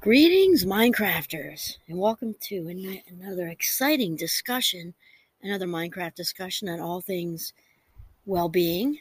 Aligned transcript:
Greetings, 0.00 0.64
Mindcrafters, 0.64 1.76
and 1.86 1.98
welcome 1.98 2.34
to 2.40 2.68
an- 2.68 3.02
another 3.06 3.48
exciting 3.48 4.16
discussion, 4.16 4.94
another 5.42 5.66
Mindcraft 5.66 6.14
discussion 6.14 6.70
on 6.70 6.80
all 6.80 7.02
things 7.02 7.52
well 8.24 8.48
being. 8.48 9.00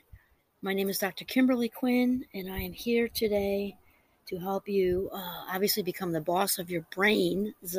My 0.62 0.74
name 0.74 0.90
is 0.90 0.98
Dr. 0.98 1.24
Kimberly 1.24 1.70
Quinn, 1.70 2.26
and 2.34 2.52
I 2.52 2.60
am 2.60 2.74
here 2.74 3.08
today 3.08 3.78
to 4.26 4.40
help 4.40 4.68
you 4.68 5.10
uh, 5.14 5.46
obviously 5.50 5.84
become 5.84 6.12
the 6.12 6.20
boss 6.20 6.60
of 6.60 6.70
your 6.70 6.86
brains 6.94 7.78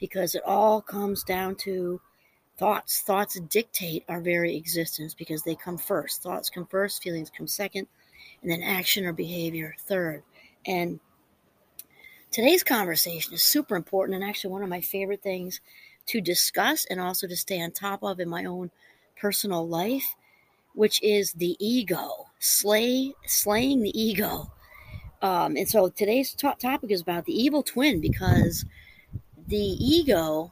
because 0.00 0.34
it 0.34 0.42
all 0.46 0.80
comes 0.80 1.22
down 1.22 1.56
to 1.56 2.00
thoughts. 2.56 3.02
Thoughts 3.02 3.38
dictate 3.40 4.04
our 4.08 4.22
very 4.22 4.56
existence 4.56 5.12
because 5.12 5.42
they 5.42 5.54
come 5.54 5.76
first. 5.76 6.22
Thoughts 6.22 6.48
come 6.48 6.64
first, 6.64 7.02
feelings 7.02 7.30
come 7.30 7.46
second, 7.46 7.88
and 8.40 8.50
then 8.50 8.62
action 8.62 9.04
or 9.04 9.12
behavior 9.12 9.74
third. 9.80 10.22
And 10.64 10.98
Today's 12.34 12.64
conversation 12.64 13.32
is 13.32 13.44
super 13.44 13.76
important 13.76 14.16
and 14.16 14.24
actually 14.24 14.50
one 14.50 14.64
of 14.64 14.68
my 14.68 14.80
favorite 14.80 15.22
things 15.22 15.60
to 16.06 16.20
discuss 16.20 16.84
and 16.86 17.00
also 17.00 17.28
to 17.28 17.36
stay 17.36 17.62
on 17.62 17.70
top 17.70 18.02
of 18.02 18.18
in 18.18 18.28
my 18.28 18.44
own 18.44 18.72
personal 19.16 19.68
life, 19.68 20.16
which 20.74 21.00
is 21.00 21.32
the 21.34 21.56
ego, 21.64 22.26
slay, 22.40 23.14
slaying 23.24 23.82
the 23.82 23.96
ego. 23.96 24.50
Um, 25.22 25.56
and 25.56 25.68
so 25.68 25.90
today's 25.90 26.32
topic 26.34 26.90
is 26.90 27.02
about 27.02 27.24
the 27.24 27.40
evil 27.40 27.62
twin 27.62 28.00
because 28.00 28.64
the 29.46 29.56
ego 29.56 30.50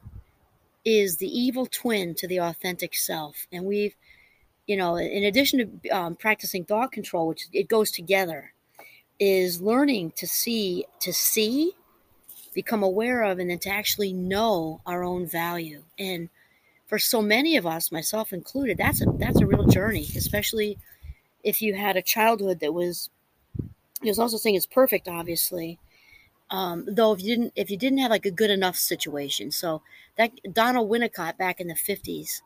is 0.84 1.16
the 1.16 1.26
evil 1.26 1.66
twin 1.66 2.14
to 2.14 2.28
the 2.28 2.38
authentic 2.38 2.94
self. 2.94 3.48
And 3.50 3.64
we've, 3.64 3.96
you 4.68 4.76
know, 4.76 4.94
in 4.94 5.24
addition 5.24 5.80
to 5.80 5.88
um, 5.88 6.14
practicing 6.14 6.64
thought 6.64 6.92
control, 6.92 7.26
which 7.26 7.48
it 7.52 7.66
goes 7.66 7.90
together, 7.90 8.52
is 9.18 9.60
learning 9.60 10.12
to 10.16 10.26
see 10.26 10.86
to 11.00 11.12
see 11.12 11.72
become 12.52 12.82
aware 12.82 13.22
of 13.22 13.38
and 13.38 13.50
then 13.50 13.58
to 13.58 13.70
actually 13.70 14.12
know 14.12 14.80
our 14.86 15.02
own 15.02 15.26
value. 15.26 15.82
And 15.98 16.28
for 16.86 16.98
so 16.98 17.22
many 17.22 17.56
of 17.56 17.66
us 17.66 17.90
myself 17.90 18.32
included 18.32 18.76
that's 18.76 19.00
a 19.00 19.06
that's 19.18 19.40
a 19.40 19.46
real 19.46 19.66
journey 19.66 20.06
especially 20.14 20.76
if 21.42 21.62
you 21.62 21.72
had 21.74 21.96
a 21.96 22.02
childhood 22.02 22.60
that 22.60 22.74
was 22.74 23.08
there's 24.02 24.18
also 24.18 24.36
saying 24.36 24.56
it's 24.56 24.66
perfect 24.66 25.08
obviously. 25.08 25.78
Um, 26.50 26.84
though 26.86 27.14
if 27.14 27.22
you 27.22 27.34
didn't 27.34 27.52
if 27.56 27.70
you 27.70 27.78
didn't 27.78 28.00
have 28.00 28.10
like 28.10 28.26
a 28.26 28.30
good 28.30 28.50
enough 28.50 28.76
situation. 28.76 29.50
So 29.50 29.80
that 30.18 30.32
donald 30.52 30.90
winnicott 30.90 31.38
back 31.38 31.60
in 31.60 31.68
the 31.68 31.74
50s 31.74 32.42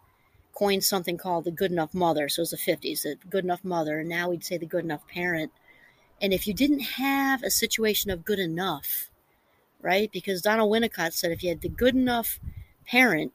coined 0.54 0.84
something 0.84 1.18
called 1.18 1.44
the 1.44 1.50
good 1.50 1.72
enough 1.72 1.92
mother. 1.92 2.28
So 2.28 2.40
it 2.40 2.50
was 2.50 2.50
the 2.50 2.72
50s 2.72 3.02
the 3.02 3.16
good 3.28 3.44
enough 3.44 3.64
mother 3.64 3.98
and 3.98 4.08
now 4.08 4.30
we'd 4.30 4.44
say 4.44 4.58
the 4.58 4.66
good 4.66 4.84
enough 4.84 5.08
parent 5.08 5.50
and 6.20 6.32
if 6.32 6.46
you 6.46 6.54
didn't 6.54 6.80
have 6.80 7.42
a 7.42 7.50
situation 7.50 8.10
of 8.10 8.24
good 8.24 8.38
enough, 8.38 9.10
right? 9.80 10.10
Because 10.12 10.42
Donald 10.42 10.72
Winnicott 10.72 11.12
said 11.12 11.32
if 11.32 11.42
you 11.42 11.50
had 11.50 11.60
the 11.60 11.68
good 11.68 11.94
enough 11.94 12.40
parent, 12.86 13.32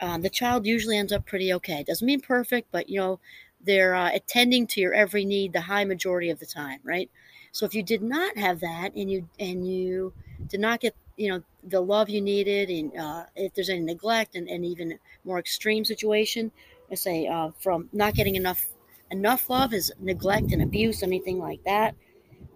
um, 0.00 0.22
the 0.22 0.30
child 0.30 0.66
usually 0.66 0.98
ends 0.98 1.12
up 1.12 1.24
pretty 1.26 1.52
okay. 1.54 1.80
It 1.80 1.86
Doesn't 1.86 2.06
mean 2.06 2.20
perfect, 2.20 2.68
but 2.72 2.88
you 2.88 2.98
know 2.98 3.20
they're 3.64 3.94
uh, 3.94 4.10
attending 4.12 4.66
to 4.68 4.80
your 4.80 4.92
every 4.92 5.24
need 5.24 5.52
the 5.52 5.60
high 5.60 5.84
majority 5.84 6.30
of 6.30 6.40
the 6.40 6.46
time, 6.46 6.80
right? 6.82 7.08
So 7.52 7.66
if 7.66 7.74
you 7.74 7.82
did 7.82 8.02
not 8.02 8.36
have 8.36 8.60
that, 8.60 8.94
and 8.96 9.10
you 9.10 9.28
and 9.38 9.66
you 9.66 10.12
did 10.48 10.60
not 10.60 10.80
get 10.80 10.96
you 11.16 11.30
know 11.30 11.42
the 11.62 11.80
love 11.80 12.08
you 12.08 12.20
needed, 12.20 12.68
and 12.70 12.98
uh, 12.98 13.24
if 13.36 13.54
there's 13.54 13.68
any 13.68 13.80
neglect, 13.80 14.34
and, 14.34 14.48
and 14.48 14.64
even 14.64 14.98
more 15.24 15.38
extreme 15.38 15.84
situation, 15.84 16.50
I 16.90 16.96
say 16.96 17.28
uh, 17.28 17.50
from 17.60 17.88
not 17.92 18.14
getting 18.14 18.34
enough 18.34 18.66
enough 19.12 19.48
love 19.50 19.72
is 19.72 19.92
neglect 20.00 20.52
and 20.52 20.62
abuse, 20.62 21.02
anything 21.02 21.38
like 21.38 21.62
that, 21.64 21.94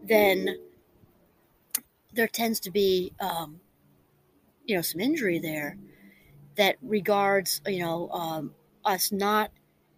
then 0.02 0.56
there 2.14 2.26
tends 2.26 2.60
to 2.60 2.70
be, 2.70 3.12
um, 3.20 3.60
you 4.64 4.74
know, 4.74 4.82
some 4.82 5.00
injury 5.00 5.38
there 5.38 5.76
that 6.56 6.76
regards, 6.82 7.60
you 7.66 7.80
know, 7.80 8.08
um, 8.10 8.54
us 8.84 9.12
not 9.12 9.50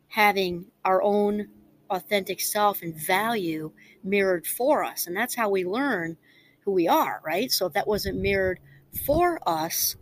having 0.09 0.66
our 0.84 1.00
own 1.03 1.49
authentic 1.91 2.41
self 2.41 2.83
and 2.83 2.94
value 2.94 3.71
mirrored 4.03 4.47
for 4.47 4.84
us. 4.84 5.06
And 5.06 5.16
that's 5.16 5.37
how 5.37 5.49
we 5.49 5.65
learn 5.65 6.16
who 6.65 6.72
we 6.72 6.88
are, 6.88 7.21
right? 7.25 7.50
So 7.50 7.66
if 7.66 7.75
that 7.75 7.87
wasn't 7.87 8.19
mirrored 8.19 8.59
for 9.06 9.38
us, 9.47 9.97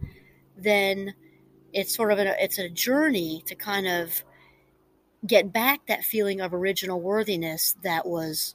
then 0.56 1.14
it's 1.72 1.94
sort 1.94 2.12
of 2.12 2.18
a, 2.18 2.42
it's 2.42 2.58
a 2.58 2.70
journey 2.70 3.42
to 3.46 3.54
kind 3.54 3.86
of 3.86 4.24
get 5.26 5.52
back 5.52 5.86
that 5.86 6.04
feeling 6.04 6.40
of 6.40 6.54
original 6.54 7.00
worthiness 7.00 7.74
that 7.82 8.06
was 8.06 8.54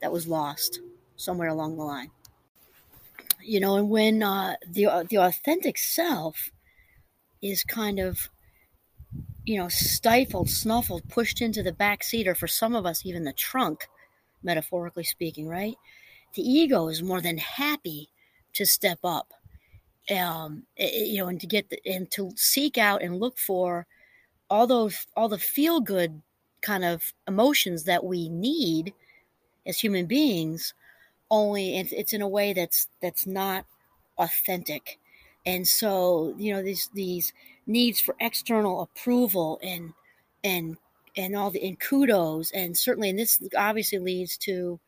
that 0.00 0.12
was 0.12 0.26
lost 0.26 0.80
somewhere 1.16 1.48
along 1.48 1.76
the 1.76 1.82
line. 1.82 2.10
You 3.42 3.60
know 3.60 3.76
and 3.76 3.90
when 3.90 4.22
uh, 4.22 4.56
the 4.66 4.86
uh, 4.86 5.04
the 5.08 5.16
authentic 5.16 5.78
self 5.78 6.50
is 7.40 7.64
kind 7.64 7.98
of 7.98 8.28
you 9.44 9.58
know 9.58 9.68
stifled 9.68 10.48
snuffled 10.48 11.08
pushed 11.08 11.40
into 11.40 11.62
the 11.62 11.72
back 11.72 12.04
seat 12.04 12.28
or 12.28 12.34
for 12.34 12.46
some 12.46 12.74
of 12.76 12.86
us 12.86 13.04
even 13.04 13.24
the 13.24 13.32
trunk 13.32 13.88
metaphorically 14.42 15.04
speaking 15.04 15.48
right? 15.48 15.76
The 16.34 16.42
ego 16.42 16.88
is 16.88 17.02
more 17.02 17.20
than 17.20 17.38
happy 17.38 18.08
to 18.54 18.64
step 18.64 18.98
up 19.04 19.32
um 20.10 20.64
you 20.76 21.18
know 21.18 21.28
and 21.28 21.40
to 21.40 21.46
get 21.46 21.70
the, 21.70 21.78
and 21.86 22.10
to 22.10 22.30
seek 22.36 22.76
out 22.76 23.02
and 23.02 23.20
look 23.20 23.38
for 23.38 23.86
all 24.52 24.66
those 24.66 25.06
all 25.16 25.30
the 25.30 25.38
feel 25.38 25.80
good 25.80 26.20
kind 26.60 26.84
of 26.84 27.14
emotions 27.26 27.84
that 27.84 28.04
we 28.04 28.28
need 28.28 28.92
as 29.66 29.78
human 29.78 30.04
beings 30.04 30.74
only 31.30 31.78
it's, 31.78 32.12
in 32.12 32.20
a 32.20 32.28
way 32.28 32.52
that's 32.52 32.86
that's 33.00 33.26
not 33.26 33.64
authentic. 34.18 34.98
And 35.46 35.66
so 35.66 36.34
you 36.36 36.52
know 36.52 36.62
these 36.62 36.90
these 36.92 37.32
needs 37.66 37.98
for 37.98 38.14
external 38.20 38.82
approval 38.82 39.58
and 39.62 39.94
and 40.44 40.76
and 41.16 41.34
all 41.34 41.50
the 41.50 41.66
and 41.66 41.80
kudos. 41.80 42.50
And 42.50 42.76
certainly 42.76 43.08
and 43.08 43.18
this 43.18 43.42
obviously 43.56 44.00
leads 44.00 44.36
to 44.38 44.78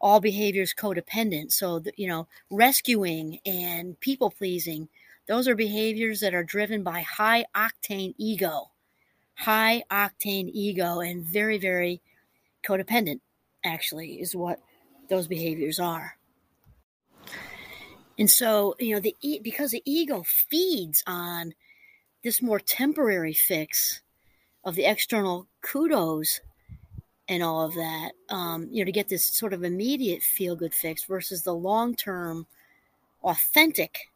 all 0.00 0.20
behaviors 0.20 0.72
codependent. 0.72 1.50
So 1.50 1.80
the, 1.80 1.92
you 1.96 2.06
know 2.06 2.28
rescuing 2.52 3.40
and 3.44 3.98
people 3.98 4.30
pleasing 4.30 4.88
those 5.26 5.48
are 5.48 5.56
behaviors 5.56 6.20
that 6.20 6.34
are 6.34 6.44
driven 6.44 6.84
by 6.84 7.00
high 7.00 7.44
octane 7.56 8.14
ego 8.16 8.70
high 9.36 9.84
octane 9.90 10.50
ego 10.52 11.00
and 11.00 11.24
very, 11.24 11.58
very 11.58 12.00
codependent, 12.66 13.20
actually, 13.64 14.20
is 14.20 14.34
what 14.34 14.60
those 15.08 15.28
behaviors 15.28 15.78
are. 15.78 16.16
And 18.18 18.30
so, 18.30 18.74
you 18.78 18.94
know, 18.94 19.00
the 19.00 19.14
because 19.42 19.70
the 19.70 19.82
ego 19.84 20.24
feeds 20.26 21.04
on 21.06 21.54
this 22.24 22.40
more 22.40 22.58
temporary 22.58 23.34
fix 23.34 24.00
of 24.64 24.74
the 24.74 24.86
external 24.86 25.46
kudos 25.60 26.40
and 27.28 27.42
all 27.42 27.66
of 27.66 27.74
that, 27.74 28.12
um, 28.30 28.68
you 28.70 28.80
know, 28.80 28.86
to 28.86 28.92
get 28.92 29.08
this 29.08 29.24
sort 29.24 29.52
of 29.52 29.64
immediate 29.64 30.22
feel 30.22 30.56
good 30.56 30.72
fix 30.72 31.04
versus 31.04 31.42
the 31.42 31.54
long 31.54 31.94
term 31.94 32.46
authentic 33.22 34.08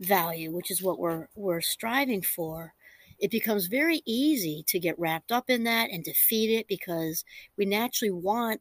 value, 0.00 0.52
which 0.52 0.70
is 0.70 0.82
what 0.82 0.98
we're 0.98 1.28
we're 1.34 1.62
striving 1.62 2.20
for 2.20 2.74
it 3.18 3.30
becomes 3.30 3.66
very 3.66 4.02
easy 4.04 4.64
to 4.68 4.78
get 4.78 4.98
wrapped 4.98 5.32
up 5.32 5.50
in 5.50 5.64
that 5.64 5.90
and 5.90 6.04
to 6.04 6.12
feed 6.14 6.56
it 6.56 6.68
because 6.68 7.24
we 7.56 7.64
naturally 7.64 8.12
want 8.12 8.60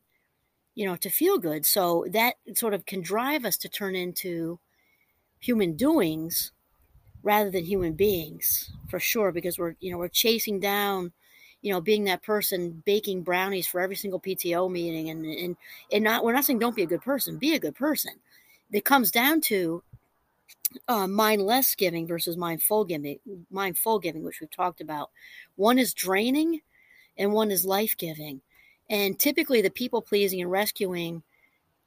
you 0.76 0.86
know 0.86 0.96
to 0.96 1.10
feel 1.10 1.38
good. 1.38 1.66
So 1.66 2.06
that 2.12 2.36
sort 2.54 2.74
of 2.74 2.86
can 2.86 3.02
drive 3.02 3.46
us 3.46 3.58
to 3.58 3.70
turn 3.70 3.96
into 3.96 4.60
human 5.40 5.76
doings 5.76 6.52
rather 7.24 7.52
than 7.52 7.66
human 7.66 7.94
beings 7.94 8.72
for 8.90 9.00
sure 9.00 9.32
because 9.32 9.58
we're 9.58 9.76
you 9.80 9.92
know 9.92 9.98
we're 9.98 10.08
chasing 10.08 10.60
down 10.60 11.12
you 11.62 11.72
know 11.72 11.82
being 11.82 12.06
that 12.06 12.24
person 12.24 12.82
baking 12.86 13.24
brownies 13.24 13.68
for 13.68 13.82
every 13.82 13.96
single 13.96 14.20
pto 14.20 14.72
meeting 14.72 15.10
and 15.10 15.26
and 15.26 15.58
and 15.92 16.04
not 16.04 16.24
we're 16.24 16.34
not 16.34 16.46
saying 16.46 16.60
don't 16.60 16.76
be 16.76 16.84
a 16.84 16.88
good 16.88 17.02
person 17.02 17.38
be 17.38 17.56
a 17.56 17.60
good 17.60 17.76
person. 17.76 18.14
It 18.72 18.86
comes 18.86 19.12
down 19.12 19.42
to 19.42 19.82
uh, 20.88 21.08
mindless 21.08 21.76
giving 21.76 22.08
versus 22.08 22.38
mindful 22.38 22.86
giving, 22.86 23.20
mindful 23.52 24.00
giving, 24.00 24.24
which 24.24 24.42
we've 24.42 24.52
talked 24.52 24.82
about. 24.82 25.12
One 25.56 25.80
is 25.80 25.94
draining, 25.94 26.62
and 27.18 27.34
one 27.34 27.52
is 27.52 27.66
life 27.66 27.96
giving. 27.98 28.42
And 28.90 29.20
typically, 29.20 29.62
the 29.62 29.70
people 29.70 30.02
pleasing 30.02 30.42
and 30.42 30.52
rescuing 30.52 31.24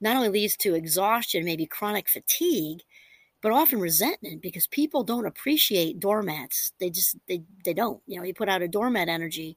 not 0.01 0.17
only 0.17 0.29
leads 0.29 0.57
to 0.59 0.75
exhaustion, 0.75 1.45
maybe 1.45 1.67
chronic 1.67 2.09
fatigue, 2.09 2.83
but 3.43 3.53
often 3.53 3.81
resentment 3.81 4.43
because 4.43 4.67
people 4.67 5.03
don't 5.03 5.27
appreciate 5.27 6.01
doormats. 6.01 6.73
They 6.79 6.91
just 6.91 7.17
they 7.27 7.43
they 7.65 7.75
don't. 7.75 8.03
You 8.07 8.19
know, 8.19 8.25
you 8.25 8.35
put 8.35 8.49
out 8.49 8.63
a 8.63 8.69
doormat 8.69 9.09
energy, 9.09 9.57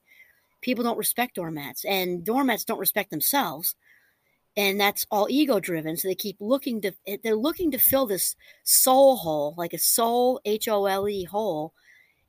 people 0.61 0.83
don't 0.83 0.97
respect 0.97 1.35
doormats, 1.35 1.85
and 1.85 2.23
doormats 2.23 2.63
don't 2.63 2.79
respect 2.79 3.09
themselves 3.09 3.75
and 4.55 4.79
that's 4.79 5.05
all 5.11 5.27
ego 5.29 5.59
driven 5.59 5.97
so 5.97 6.07
they 6.07 6.15
keep 6.15 6.37
looking 6.39 6.81
to 6.81 6.91
eh, 7.07 7.17
they're 7.23 7.35
looking 7.35 7.71
to 7.71 7.77
fill 7.77 8.05
this 8.05 8.35
soul 8.63 9.15
hole 9.17 9.55
like 9.57 9.73
a 9.73 9.77
soul 9.77 10.39
h-o-l-e 10.45 11.23
hole 11.25 11.73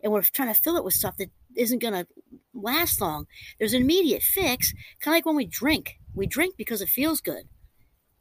and 0.02 0.12
we're 0.12 0.22
trying 0.22 0.52
to 0.52 0.60
fill 0.60 0.76
it 0.76 0.84
with 0.84 0.94
stuff 0.94 1.16
that 1.16 1.30
isn't 1.56 1.82
going 1.82 1.94
to 1.94 2.06
last 2.54 3.00
long 3.00 3.26
there's 3.58 3.74
an 3.74 3.82
immediate 3.82 4.22
fix 4.22 4.72
kind 5.00 5.14
of 5.14 5.18
like 5.18 5.26
when 5.26 5.36
we 5.36 5.46
drink 5.46 5.98
we 6.14 6.26
drink 6.26 6.54
because 6.56 6.80
it 6.82 6.88
feels 6.88 7.20
good 7.20 7.48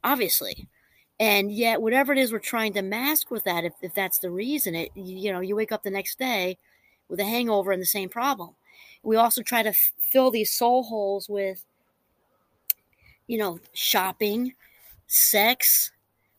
obviously 0.02 0.68
And 1.20 1.52
yet, 1.52 1.80
whatever 1.80 2.12
it 2.12 2.18
is 2.18 2.32
we're 2.32 2.40
trying 2.40 2.72
to 2.74 2.82
mask 2.82 3.30
with 3.30 3.44
that, 3.44 3.64
if, 3.64 3.72
if 3.82 3.94
that's 3.94 4.18
the 4.18 4.30
reason, 4.30 4.74
it 4.74 4.90
you 4.96 5.32
know, 5.32 5.40
you 5.40 5.54
wake 5.56 5.72
up 5.72 5.82
the 5.82 5.90
next 5.90 6.18
day 6.18 6.58
with 7.08 7.20
a 7.20 7.24
hangover 7.24 7.72
and 7.72 7.80
the 7.80 7.86
same 7.86 8.08
problem. 8.08 8.56
We 9.02 9.16
also 9.16 9.42
try 9.42 9.62
to 9.62 9.68
f- 9.70 9.92
fill 10.00 10.30
these 10.30 10.52
soul 10.52 10.82
holes 10.84 11.28
with, 11.28 11.64
you 13.26 13.38
know, 13.38 13.58
shopping, 13.72 14.54
sex, 15.06 15.90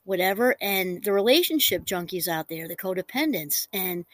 whatever, 0.04 0.56
and 0.62 1.04
the 1.04 1.12
relationship 1.14 1.84
junkies 1.86 2.28
out 2.28 2.48
there, 2.50 2.68
the 2.68 2.76
codependents, 2.76 3.68
and 3.74 4.06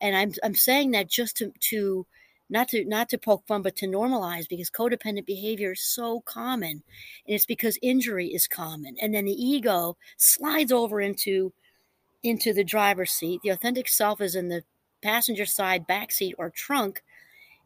and 0.00 0.16
I'm 0.16 0.32
I'm 0.42 0.54
saying 0.54 0.92
that 0.92 1.08
just 1.08 1.36
to 1.38 1.52
to 1.70 2.06
not 2.50 2.68
to 2.68 2.84
not 2.84 3.08
to 3.10 3.18
poke 3.18 3.46
fun, 3.46 3.62
but 3.62 3.76
to 3.76 3.86
normalize 3.86 4.48
because 4.48 4.70
codependent 4.70 5.26
behavior 5.26 5.72
is 5.72 5.82
so 5.82 6.20
common, 6.20 6.70
and 6.70 6.82
it's 7.26 7.46
because 7.46 7.78
injury 7.82 8.28
is 8.28 8.46
common, 8.46 8.96
and 9.00 9.14
then 9.14 9.24
the 9.24 9.32
ego 9.32 9.96
slides 10.16 10.72
over 10.72 11.00
into 11.00 11.52
into 12.22 12.52
the 12.52 12.64
driver's 12.64 13.10
seat. 13.10 13.40
The 13.42 13.50
authentic 13.50 13.88
self 13.88 14.20
is 14.20 14.34
in 14.34 14.48
the 14.48 14.62
passenger 15.02 15.46
side, 15.46 15.86
back 15.86 16.10
seat, 16.12 16.34
or 16.38 16.50
trunk, 16.50 17.02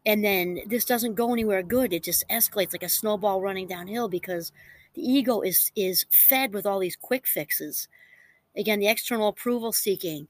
and 0.05 0.23
then 0.23 0.59
this 0.67 0.85
doesn't 0.85 1.15
go 1.15 1.31
anywhere 1.31 1.63
good. 1.63 1.93
It 1.93 2.03
just 2.03 2.27
escalates 2.29 2.73
like 2.73 2.83
a 2.83 2.89
snowball 2.89 3.41
running 3.41 3.67
downhill 3.67 4.09
because 4.09 4.51
the 4.95 5.01
ego 5.01 5.41
is 5.41 5.71
is 5.75 6.05
fed 6.09 6.53
with 6.53 6.65
all 6.65 6.79
these 6.79 6.95
quick 6.95 7.25
fixes. 7.25 7.87
Again, 8.55 8.79
the 8.79 8.87
external 8.87 9.29
approval 9.29 9.71
seeking, 9.71 10.27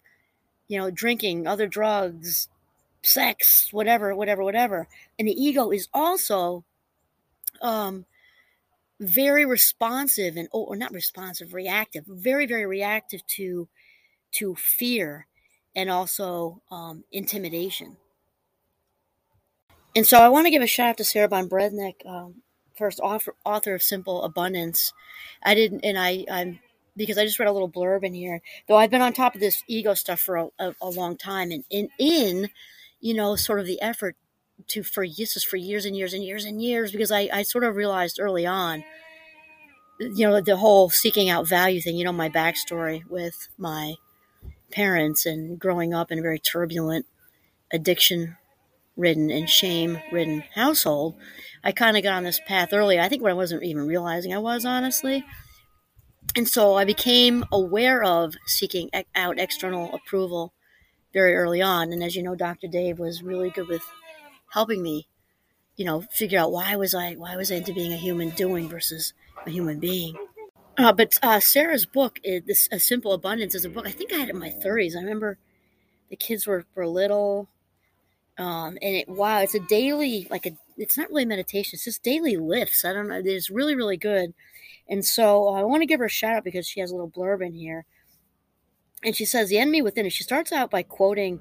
you 0.67 0.77
know, 0.77 0.89
drinking, 0.89 1.47
other 1.47 1.67
drugs, 1.67 2.47
sex, 3.01 3.69
whatever, 3.71 4.15
whatever, 4.15 4.43
whatever. 4.43 4.87
And 5.19 5.27
the 5.27 5.43
ego 5.43 5.71
is 5.71 5.89
also 5.93 6.63
um, 7.61 8.05
very 8.99 9.45
responsive 9.45 10.37
and 10.37 10.47
or 10.51 10.75
not 10.75 10.93
responsive, 10.93 11.53
reactive, 11.53 12.05
very, 12.07 12.45
very 12.45 12.65
reactive 12.65 13.25
to 13.27 13.67
to 14.33 14.55
fear 14.55 15.27
and 15.75 15.89
also 15.89 16.61
um, 16.71 17.03
intimidation. 17.11 17.97
And 19.95 20.07
so 20.07 20.19
I 20.19 20.29
want 20.29 20.45
to 20.47 20.51
give 20.51 20.61
a 20.61 20.67
shout 20.67 20.89
out 20.89 20.97
to 20.97 21.03
Sarah 21.03 21.27
Ban 21.27 21.47
Breathnach, 21.47 22.05
um, 22.05 22.41
first 22.75 22.99
author, 22.99 23.35
author 23.45 23.75
of 23.75 23.83
Simple 23.83 24.23
Abundance. 24.23 24.93
I 25.43 25.53
didn't, 25.53 25.81
and 25.85 25.97
I, 25.99 26.25
I'm 26.31 26.59
because 26.95 27.17
I 27.17 27.25
just 27.25 27.39
read 27.39 27.47
a 27.47 27.51
little 27.51 27.69
blurb 27.69 28.03
in 28.03 28.13
here. 28.13 28.41
Though 28.67 28.77
I've 28.77 28.91
been 28.91 29.01
on 29.01 29.13
top 29.13 29.35
of 29.35 29.41
this 29.41 29.63
ego 29.67 29.93
stuff 29.93 30.19
for 30.19 30.37
a, 30.37 30.47
a, 30.59 30.75
a 30.81 30.89
long 30.89 31.17
time, 31.17 31.51
and 31.51 31.63
in 31.69 31.89
in 31.99 32.49
you 33.01 33.13
know, 33.13 33.35
sort 33.35 33.59
of 33.59 33.67
the 33.67 33.81
effort 33.81 34.15
to 34.69 34.81
for 34.81 35.05
this 35.05 35.35
is 35.35 35.43
for 35.43 35.57
years 35.57 35.85
and 35.85 35.95
years 35.95 36.13
and 36.13 36.23
years 36.23 36.45
and 36.45 36.61
years 36.63 36.91
because 36.91 37.11
I, 37.11 37.29
I 37.33 37.43
sort 37.43 37.65
of 37.65 37.75
realized 37.75 38.19
early 38.19 38.45
on, 38.45 38.83
you 39.99 40.27
know, 40.27 40.41
the 40.41 40.57
whole 40.57 40.89
seeking 40.89 41.29
out 41.29 41.47
value 41.47 41.81
thing, 41.81 41.95
you 41.97 42.03
know, 42.05 42.11
my 42.11 42.29
backstory 42.29 43.05
with 43.09 43.49
my 43.57 43.95
parents 44.71 45.25
and 45.25 45.59
growing 45.59 45.93
up 45.93 46.11
in 46.11 46.19
a 46.19 46.21
very 46.21 46.39
turbulent, 46.39 47.05
addiction 47.73 48.37
ridden 48.95 49.31
and 49.31 49.49
shame 49.49 49.99
ridden 50.11 50.43
household. 50.55 51.15
I 51.63 51.71
kind 51.71 51.97
of 51.97 52.03
got 52.03 52.13
on 52.13 52.23
this 52.23 52.41
path 52.47 52.73
early. 52.73 52.99
I 52.99 53.09
think 53.09 53.21
when 53.21 53.31
I 53.31 53.35
wasn't 53.35 53.63
even 53.63 53.87
realizing 53.87 54.33
I 54.33 54.39
was, 54.39 54.65
honestly. 54.65 55.23
And 56.35 56.47
so 56.47 56.75
I 56.75 56.85
became 56.85 57.45
aware 57.51 58.03
of 58.03 58.35
seeking 58.45 58.89
out 59.15 59.39
external 59.39 59.93
approval 59.93 60.53
very 61.13 61.35
early 61.35 61.61
on. 61.61 61.93
And 61.93 62.03
as 62.03 62.15
you 62.15 62.23
know, 62.23 62.35
Dr. 62.35 62.67
Dave 62.67 62.99
was 62.99 63.21
really 63.21 63.49
good 63.49 63.67
with 63.67 63.83
helping 64.51 64.81
me, 64.81 65.07
you 65.75 65.85
know, 65.85 66.01
figure 66.11 66.39
out 66.39 66.51
why 66.51 66.75
was 66.75 66.93
I 66.95 67.13
why 67.13 67.35
was 67.35 67.51
I 67.51 67.55
into 67.55 67.73
being 67.73 67.93
a 67.93 67.97
human 67.97 68.29
doing 68.31 68.67
versus 68.67 69.13
a 69.45 69.51
human 69.51 69.79
being. 69.79 70.15
Uh, 70.77 70.91
but 70.91 71.19
uh, 71.21 71.39
Sarah's 71.39 71.85
book, 71.85 72.19
this 72.23 72.67
a 72.71 72.79
simple 72.79 73.13
abundance, 73.13 73.53
is 73.53 73.63
a 73.63 73.69
book 73.69 73.87
I 73.87 73.91
think 73.91 74.11
I 74.11 74.17
had 74.17 74.29
in 74.29 74.39
my 74.39 74.49
30s. 74.49 74.95
I 74.95 75.01
remember 75.01 75.37
the 76.09 76.15
kids 76.15 76.47
were, 76.47 76.65
were 76.73 76.87
little, 76.87 77.47
um, 78.37 78.77
and 78.81 78.95
it 78.95 79.09
wow, 79.09 79.39
it's 79.39 79.55
a 79.55 79.59
daily 79.59 80.27
like 80.29 80.45
a. 80.45 80.51
It's 80.77 80.97
not 80.97 81.09
really 81.09 81.25
meditation; 81.25 81.75
it's 81.75 81.85
just 81.85 82.03
daily 82.03 82.37
lifts. 82.37 82.83
I 82.83 82.93
don't 82.93 83.07
know. 83.07 83.21
It's 83.23 83.49
really 83.49 83.75
really 83.75 83.97
good, 83.97 84.33
and 84.89 85.05
so 85.05 85.47
uh, 85.49 85.53
I 85.53 85.63
want 85.63 85.81
to 85.81 85.87
give 85.87 85.99
her 85.99 86.07
a 86.07 86.09
shout 86.09 86.35
out 86.35 86.43
because 86.43 86.67
she 86.67 86.79
has 86.79 86.91
a 86.91 86.95
little 86.95 87.11
blurb 87.11 87.45
in 87.45 87.53
here 87.53 87.85
and 89.03 89.15
she 89.15 89.25
says, 89.25 89.49
The 89.49 89.59
enemy 89.59 89.81
within 89.81 90.05
us. 90.05 90.13
She 90.13 90.23
starts 90.23 90.51
out 90.51 90.71
by 90.71 90.83
quoting 90.83 91.39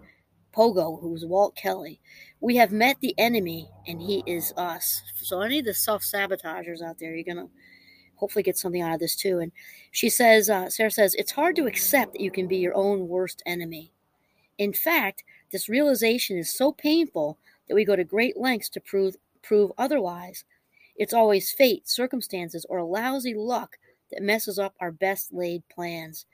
Pogo, 0.55 1.00
who's 1.00 1.25
Walt 1.25 1.56
Kelly. 1.56 2.00
We 2.41 2.56
have 2.56 2.73
met 2.73 2.99
the 3.00 3.15
enemy, 3.17 3.71
and 3.87 4.03
he 4.03 4.23
is 4.27 4.53
us. 4.56 5.03
So, 5.23 5.41
any 5.41 5.61
of 5.61 5.65
the 5.65 5.75
self 5.75 6.03
sabotagers 6.03 6.83
out 6.83 6.99
there, 6.99 7.15
you're 7.15 7.35
to 7.37 7.49
hopefully 8.17 8.43
get 8.43 8.59
something 8.59 8.83
out 8.83 8.95
of 8.95 9.00
this 9.00 9.17
too. 9.17 9.38
And 9.38 9.53
she 9.91 10.09
says, 10.09 10.50
uh, 10.50 10.69
Sarah 10.69 10.91
says, 10.91 11.15
It's 11.15 11.33
hard 11.33 11.56
to 11.56 11.67
accept 11.67 12.12
that 12.12 12.21
you 12.21 12.31
can 12.31 12.49
be 12.49 12.59
your 12.59 12.75
own 12.75 13.09
worst 13.09 13.43
enemy. 13.47 13.93
In 14.59 14.73
fact, 14.73 15.25
this 15.52 15.69
realization 15.69 16.37
is 16.38 16.52
so 16.52 16.72
painful 16.72 17.38
that 17.69 17.75
we 17.75 17.84
go 17.84 17.94
to 17.94 18.04
great 18.04 18.37
lengths 18.37 18.69
to 18.70 18.81
prove, 18.81 19.16
prove 19.43 19.70
otherwise. 19.78 20.44
It's 20.96 21.14
always 21.14 21.52
fate, 21.52 21.88
circumstances, 21.88 22.66
or 22.69 22.82
lousy 22.82 23.34
luck 23.34 23.76
that 24.10 24.22
messes 24.22 24.58
up 24.58 24.75
our 24.81 24.90
best 24.90 25.32
laid 25.32 25.62
plans. 25.69 26.26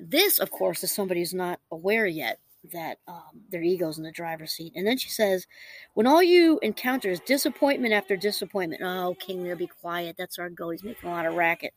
This, 0.00 0.38
of 0.38 0.50
course, 0.50 0.82
is 0.82 0.92
somebody 0.92 1.20
who's 1.20 1.34
not 1.34 1.60
aware 1.70 2.06
yet 2.06 2.38
that 2.72 2.98
um, 3.06 3.42
their 3.50 3.62
ego's 3.62 3.98
in 3.98 4.04
the 4.04 4.12
driver's 4.12 4.52
seat. 4.52 4.72
And 4.74 4.86
then 4.86 4.98
she 4.98 5.10
says, 5.10 5.46
when 5.94 6.06
all 6.06 6.22
you 6.22 6.58
encounter 6.62 7.10
is 7.10 7.20
disappointment 7.20 7.94
after 7.94 8.16
disappointment. 8.16 8.82
Oh, 8.84 9.16
King, 9.18 9.44
there, 9.44 9.56
be 9.56 9.66
quiet. 9.66 10.16
That's 10.18 10.38
our 10.38 10.50
goal. 10.50 10.70
He's 10.70 10.84
making 10.84 11.08
a 11.08 11.12
lot 11.12 11.26
of 11.26 11.34
racket. 11.34 11.72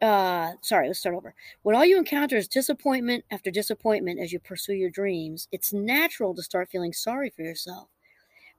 Uh, 0.00 0.52
sorry, 0.60 0.86
let's 0.86 1.00
start 1.00 1.16
over. 1.16 1.34
When 1.62 1.74
all 1.74 1.84
you 1.84 1.98
encounter 1.98 2.36
is 2.36 2.46
disappointment 2.46 3.24
after 3.30 3.50
disappointment 3.50 4.20
as 4.20 4.32
you 4.32 4.38
pursue 4.38 4.74
your 4.74 4.90
dreams, 4.90 5.48
it's 5.50 5.72
natural 5.72 6.34
to 6.34 6.42
start 6.42 6.70
feeling 6.70 6.92
sorry 6.92 7.30
for 7.30 7.42
yourself. 7.42 7.88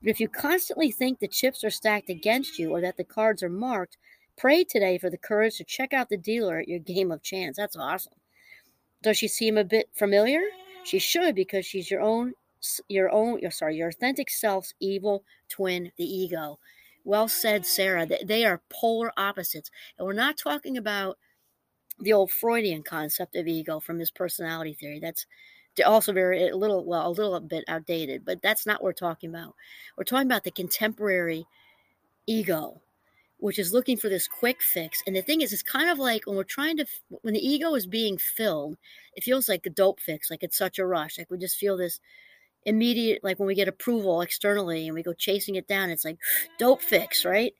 But 0.02 0.10
if 0.10 0.20
you 0.20 0.28
constantly 0.28 0.90
think 0.90 1.18
the 1.18 1.28
chips 1.28 1.64
are 1.64 1.70
stacked 1.70 2.10
against 2.10 2.58
you 2.58 2.70
or 2.70 2.80
that 2.82 2.96
the 2.98 3.04
cards 3.04 3.42
are 3.42 3.48
marked, 3.48 3.96
pray 4.36 4.64
today 4.64 4.98
for 4.98 5.08
the 5.08 5.18
courage 5.18 5.56
to 5.56 5.64
check 5.64 5.94
out 5.94 6.10
the 6.10 6.16
dealer 6.16 6.58
at 6.58 6.68
your 6.68 6.78
game 6.78 7.10
of 7.10 7.22
chance. 7.22 7.56
That's 7.56 7.76
awesome. 7.76 8.14
Does 9.02 9.16
she 9.16 9.28
seem 9.28 9.56
a 9.56 9.64
bit 9.64 9.88
familiar? 9.94 10.42
She 10.84 10.98
should 10.98 11.34
because 11.34 11.64
she's 11.64 11.90
your 11.90 12.02
own 12.02 12.34
your 12.88 13.10
own 13.10 13.40
sorry, 13.50 13.76
your 13.76 13.88
authentic 13.88 14.28
self's 14.28 14.74
evil 14.80 15.24
twin, 15.48 15.90
the 15.96 16.04
ego. 16.04 16.58
Well 17.04 17.28
said, 17.28 17.64
Sarah. 17.64 18.06
They 18.06 18.44
are 18.44 18.60
polar 18.68 19.10
opposites. 19.16 19.70
And 19.98 20.06
we're 20.06 20.12
not 20.12 20.36
talking 20.36 20.76
about 20.76 21.16
the 22.00 22.12
old 22.12 22.30
Freudian 22.30 22.82
concept 22.82 23.36
of 23.36 23.46
ego 23.46 23.80
from 23.80 23.98
his 23.98 24.10
personality 24.10 24.74
theory. 24.74 24.98
That's 25.00 25.26
also 25.84 26.12
very 26.12 26.48
a 26.48 26.56
little 26.56 26.84
well 26.84 27.08
a 27.08 27.10
little 27.10 27.40
bit 27.40 27.64
outdated, 27.68 28.24
but 28.24 28.42
that's 28.42 28.66
not 28.66 28.82
what 28.82 28.84
we're 28.84 28.92
talking 28.92 29.30
about. 29.30 29.54
We're 29.96 30.04
talking 30.04 30.26
about 30.26 30.44
the 30.44 30.50
contemporary 30.50 31.46
ego 32.26 32.80
which 33.40 33.58
is 33.58 33.72
looking 33.72 33.96
for 33.96 34.08
this 34.08 34.28
quick 34.28 34.62
fix. 34.62 35.02
And 35.06 35.16
the 35.16 35.22
thing 35.22 35.40
is, 35.40 35.52
it's 35.52 35.62
kind 35.62 35.90
of 35.90 35.98
like 35.98 36.26
when 36.26 36.36
we're 36.36 36.44
trying 36.44 36.76
to, 36.76 36.86
when 37.22 37.34
the 37.34 37.46
ego 37.46 37.74
is 37.74 37.86
being 37.86 38.18
filled, 38.18 38.76
it 39.14 39.24
feels 39.24 39.48
like 39.48 39.66
a 39.66 39.70
dope 39.70 40.00
fix, 40.00 40.30
like 40.30 40.42
it's 40.42 40.58
such 40.58 40.78
a 40.78 40.86
rush. 40.86 41.18
Like 41.18 41.30
we 41.30 41.38
just 41.38 41.56
feel 41.56 41.76
this 41.76 42.00
immediate, 42.64 43.24
like 43.24 43.38
when 43.38 43.46
we 43.46 43.54
get 43.54 43.68
approval 43.68 44.20
externally 44.20 44.86
and 44.86 44.94
we 44.94 45.02
go 45.02 45.12
chasing 45.12 45.54
it 45.54 45.66
down, 45.66 45.90
it's 45.90 46.04
like 46.04 46.18
dope 46.58 46.82
fix, 46.82 47.24
right? 47.24 47.54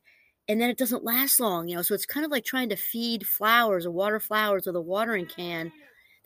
And 0.50 0.61
then 0.61 0.69
it 0.69 0.78
doesn't 0.78 1.04
last 1.04 1.38
long, 1.38 1.69
you 1.69 1.76
know. 1.76 1.83
So 1.83 1.95
it's 1.95 2.04
kind 2.04 2.26
of 2.26 2.33
like 2.33 2.45
trying 2.45 2.71
to 2.71 2.76
feed 2.76 3.25
flowers 3.25 3.87
or 3.87 3.92
water 3.92 4.19
flowers 4.19 4.66
with 4.66 4.75
a 4.75 4.80
watering 4.80 5.26
can 5.26 5.71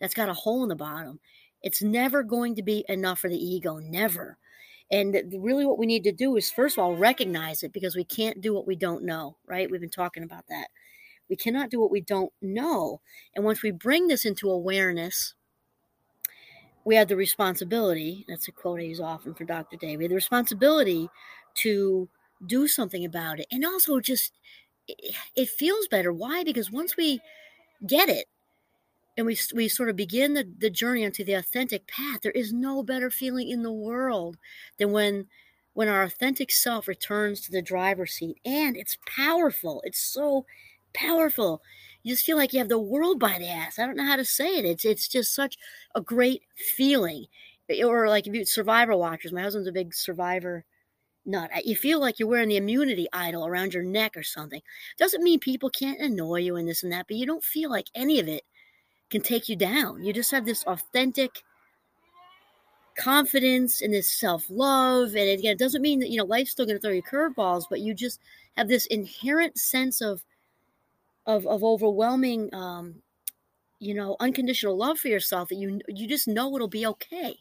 that's 0.00 0.14
got 0.14 0.30
a 0.30 0.34
hole 0.34 0.62
in 0.62 0.70
the 0.70 0.74
bottom. 0.74 1.20
It's 1.62 1.82
never 1.82 2.22
going 2.22 2.54
to 2.54 2.62
be 2.62 2.86
enough 2.88 3.18
for 3.18 3.28
the 3.28 3.36
ego, 3.36 3.76
never. 3.76 4.38
And 4.90 5.14
really, 5.36 5.66
what 5.66 5.76
we 5.76 5.84
need 5.84 6.04
to 6.04 6.12
do 6.12 6.38
is, 6.38 6.50
first 6.50 6.78
of 6.78 6.82
all, 6.82 6.96
recognize 6.96 7.62
it 7.62 7.74
because 7.74 7.94
we 7.94 8.04
can't 8.04 8.40
do 8.40 8.54
what 8.54 8.66
we 8.66 8.76
don't 8.76 9.04
know, 9.04 9.36
right? 9.46 9.70
We've 9.70 9.78
been 9.78 9.90
talking 9.90 10.22
about 10.22 10.48
that. 10.48 10.68
We 11.28 11.36
cannot 11.36 11.68
do 11.68 11.78
what 11.78 11.90
we 11.90 12.00
don't 12.00 12.32
know. 12.40 13.02
And 13.36 13.44
once 13.44 13.62
we 13.62 13.72
bring 13.72 14.08
this 14.08 14.24
into 14.24 14.50
awareness, 14.50 15.34
we 16.86 16.96
have 16.96 17.08
the 17.08 17.16
responsibility 17.16 18.24
that's 18.26 18.48
a 18.48 18.52
quote 18.52 18.80
I 18.80 18.84
use 18.84 19.00
often 19.00 19.34
for 19.34 19.44
Dr. 19.44 19.76
Dave 19.76 19.98
we 19.98 20.04
have 20.04 20.10
the 20.10 20.14
responsibility 20.14 21.10
to 21.56 22.08
do 22.46 22.68
something 22.68 23.04
about 23.04 23.40
it. 23.40 23.46
And 23.50 23.64
also, 23.64 24.00
just 24.00 24.32
it 24.86 25.48
feels 25.48 25.88
better. 25.88 26.12
Why? 26.12 26.44
Because 26.44 26.70
once 26.70 26.96
we 26.96 27.20
get 27.86 28.08
it, 28.08 28.26
and 29.16 29.26
we, 29.26 29.38
we 29.54 29.68
sort 29.68 29.88
of 29.88 29.96
begin 29.96 30.34
the, 30.34 30.44
the 30.58 30.70
journey 30.70 31.04
onto 31.04 31.24
the 31.24 31.34
authentic 31.34 31.86
path, 31.86 32.20
there 32.22 32.32
is 32.32 32.52
no 32.52 32.82
better 32.82 33.10
feeling 33.10 33.48
in 33.48 33.62
the 33.62 33.72
world 33.72 34.36
than 34.78 34.92
when 34.92 35.26
when 35.74 35.88
our 35.88 36.04
authentic 36.04 36.52
self 36.52 36.86
returns 36.86 37.40
to 37.40 37.50
the 37.50 37.62
driver's 37.62 38.12
seat. 38.12 38.38
And 38.44 38.76
it's 38.76 38.96
powerful. 39.06 39.82
It's 39.84 39.98
so 39.98 40.46
powerful. 40.92 41.62
You 42.02 42.12
just 42.12 42.24
feel 42.24 42.36
like 42.36 42.52
you 42.52 42.60
have 42.60 42.68
the 42.68 42.78
world 42.78 43.18
by 43.18 43.38
the 43.38 43.48
ass. 43.48 43.78
I 43.78 43.86
don't 43.86 43.96
know 43.96 44.06
how 44.06 44.16
to 44.16 44.24
say 44.24 44.58
it. 44.58 44.64
It's 44.64 44.84
it's 44.84 45.08
just 45.08 45.34
such 45.34 45.56
a 45.94 46.00
great 46.00 46.42
feeling. 46.56 47.26
Or 47.84 48.08
like 48.08 48.26
if 48.26 48.34
you 48.34 48.44
survivor 48.44 48.96
watchers, 48.96 49.32
my 49.32 49.42
husband's 49.42 49.68
a 49.68 49.72
big 49.72 49.94
survivor 49.94 50.64
nut. 51.26 51.50
You 51.64 51.76
feel 51.76 52.00
like 52.00 52.18
you're 52.18 52.28
wearing 52.28 52.48
the 52.48 52.56
immunity 52.56 53.06
idol 53.12 53.46
around 53.46 53.74
your 53.74 53.82
neck 53.82 54.16
or 54.16 54.22
something. 54.22 54.62
Doesn't 54.98 55.22
mean 55.22 55.40
people 55.40 55.70
can't 55.70 56.00
annoy 56.00 56.40
you 56.40 56.56
and 56.56 56.68
this 56.68 56.82
and 56.82 56.92
that, 56.92 57.06
but 57.08 57.16
you 57.16 57.26
don't 57.26 57.44
feel 57.44 57.70
like 57.70 57.88
any 57.94 58.20
of 58.20 58.28
it 58.28 58.42
can 59.10 59.22
take 59.22 59.48
you 59.48 59.56
down. 59.56 60.02
You 60.02 60.12
just 60.12 60.30
have 60.30 60.44
this 60.44 60.64
authentic 60.64 61.44
confidence 62.96 63.82
and 63.82 63.92
this 63.92 64.10
self 64.10 64.46
love. 64.48 65.14
And 65.14 65.30
again, 65.30 65.52
it 65.52 65.58
doesn't 65.58 65.82
mean 65.82 66.00
that, 66.00 66.10
you 66.10 66.18
know, 66.18 66.24
life's 66.24 66.50
still 66.50 66.66
going 66.66 66.76
to 66.76 66.80
throw 66.80 66.92
you 66.92 67.02
curveballs, 67.02 67.64
but 67.68 67.80
you 67.80 67.94
just 67.94 68.20
have 68.56 68.68
this 68.68 68.86
inherent 68.86 69.58
sense 69.58 70.00
of, 70.00 70.22
of, 71.26 71.46
of 71.46 71.64
overwhelming, 71.64 72.52
um, 72.54 72.96
you 73.78 73.94
know, 73.94 74.16
unconditional 74.20 74.76
love 74.76 74.98
for 74.98 75.08
yourself 75.08 75.48
that 75.48 75.56
you, 75.56 75.80
you 75.88 76.08
just 76.08 76.28
know 76.28 76.54
it'll 76.54 76.68
be 76.68 76.86
okay. 76.86 77.38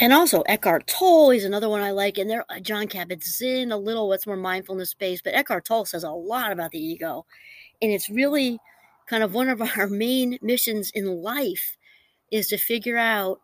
And 0.00 0.12
also 0.12 0.42
Eckhart 0.42 0.86
Tolle 0.86 1.30
is 1.30 1.44
another 1.44 1.68
one 1.68 1.80
I 1.80 1.90
like. 1.92 2.18
And 2.18 2.28
there, 2.28 2.44
uh, 2.48 2.60
John 2.60 2.88
Jon 2.88 3.06
Kabat-Zinn 3.06 3.72
a 3.72 3.76
little 3.76 4.08
what's 4.08 4.26
more 4.26 4.36
mindfulness 4.36 4.94
based, 4.94 5.24
but 5.24 5.34
Eckhart 5.34 5.64
Tolle 5.64 5.84
says 5.84 6.04
a 6.04 6.10
lot 6.10 6.52
about 6.52 6.70
the 6.72 6.84
ego, 6.84 7.24
and 7.80 7.92
it's 7.92 8.10
really 8.10 8.58
kind 9.06 9.22
of 9.22 9.34
one 9.34 9.48
of 9.48 9.60
our 9.76 9.86
main 9.86 10.38
missions 10.42 10.90
in 10.94 11.06
life 11.06 11.76
is 12.30 12.48
to 12.48 12.56
figure 12.56 12.96
out 12.96 13.40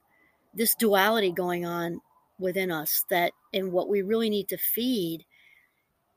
this 0.55 0.75
duality 0.75 1.31
going 1.31 1.65
on 1.65 2.01
within 2.39 2.71
us 2.71 3.05
that 3.11 3.33
and 3.53 3.73
what 3.73 3.89
we 3.89 4.03
really 4.03 4.31
need 4.31 4.49
to 4.49 4.57
feed 4.57 5.25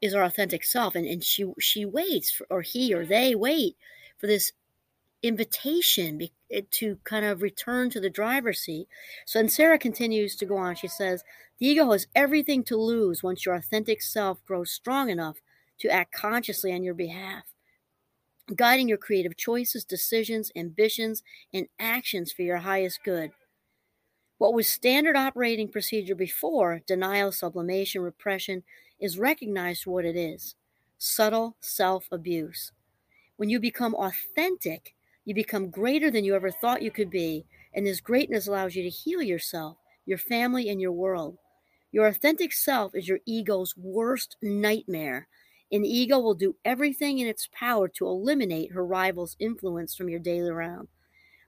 is 0.02 0.14
our 0.14 0.24
authentic 0.24 0.64
self 0.64 0.96
and, 0.96 1.06
and 1.06 1.24
she 1.24 1.46
she 1.60 1.86
waits 1.86 2.32
for, 2.32 2.48
or 2.50 2.62
he 2.62 2.94
or 2.94 3.06
they 3.06 3.36
wait 3.36 3.76
for 4.18 4.28
this 4.28 4.52
invitation 5.24 6.28
to 6.72 6.98
kind 7.04 7.26
of 7.26 7.42
return 7.42 7.90
to 7.90 8.00
the 8.00 8.10
driver's 8.10 8.60
seat 8.60 8.88
so 9.26 9.40
and 9.40 9.52
sarah 9.52 9.78
continues 9.78 10.36
to 10.36 10.46
go 10.46 10.58
on 10.58 10.76
she 10.76 10.88
says 10.88 11.24
the 11.60 11.68
ego 11.68 11.92
has 11.92 12.08
everything 12.16 12.64
to 12.64 12.76
lose 12.76 13.22
once 13.22 13.46
your 13.46 13.54
authentic 13.54 14.02
self 14.02 14.44
grows 14.46 14.72
strong 14.72 15.10
enough 15.10 15.38
to 15.80 15.90
act 15.90 16.12
consciously 16.12 16.74
on 16.74 16.84
your 16.84 16.96
behalf 16.96 17.44
guiding 18.56 18.88
your 18.88 18.98
creative 18.98 19.38
choices, 19.38 19.84
decisions, 19.84 20.52
ambitions, 20.56 21.24
and 21.54 21.68
actions 21.80 22.32
for 22.32 22.42
your 22.42 22.58
highest 22.58 23.04
good. 23.04 23.32
What 24.38 24.54
was 24.54 24.68
standard 24.68 25.16
operating 25.16 25.68
procedure 25.68 26.16
before, 26.16 26.82
denial, 26.88 27.32
sublimation, 27.32 28.02
repression, 28.02 28.64
is 29.00 29.18
recognized 29.18 29.86
what 29.86 30.06
it 30.06 30.16
is 30.16 30.56
subtle 30.98 31.56
self 31.62 32.08
abuse. 32.12 32.72
When 33.38 33.50
you 33.50 33.60
become 33.60 33.96
authentic, 33.96 34.94
you 35.26 35.36
become 35.36 35.70
greater 35.70 36.12
than 36.12 36.24
you 36.24 36.36
ever 36.36 36.52
thought 36.52 36.82
you 36.82 36.92
could 36.92 37.10
be, 37.10 37.46
and 37.74 37.86
this 37.86 38.02
greatness 38.02 38.48
allows 38.48 38.76
you 38.76 38.84
to 38.84 38.90
heal 38.90 39.22
yourself, 39.22 39.78
your 40.06 40.18
family, 40.18 40.70
and 40.70 40.82
your 40.82 40.92
world. 40.92 41.38
Your 41.92 42.08
authentic 42.08 42.54
self 42.54 42.96
is 42.96 43.08
your 43.08 43.20
ego's 43.26 43.76
worst 43.78 44.38
nightmare 44.42 45.28
an 45.72 45.86
ego 45.86 46.20
will 46.20 46.34
do 46.34 46.56
everything 46.66 47.20
in 47.20 47.28
its 47.28 47.48
power 47.54 47.88
to 47.88 48.06
eliminate 48.06 48.74
her 48.74 48.86
rival's 48.86 49.38
influence 49.40 49.96
from 49.96 50.10
your 50.10 50.20
daily 50.20 50.52
round. 50.52 50.90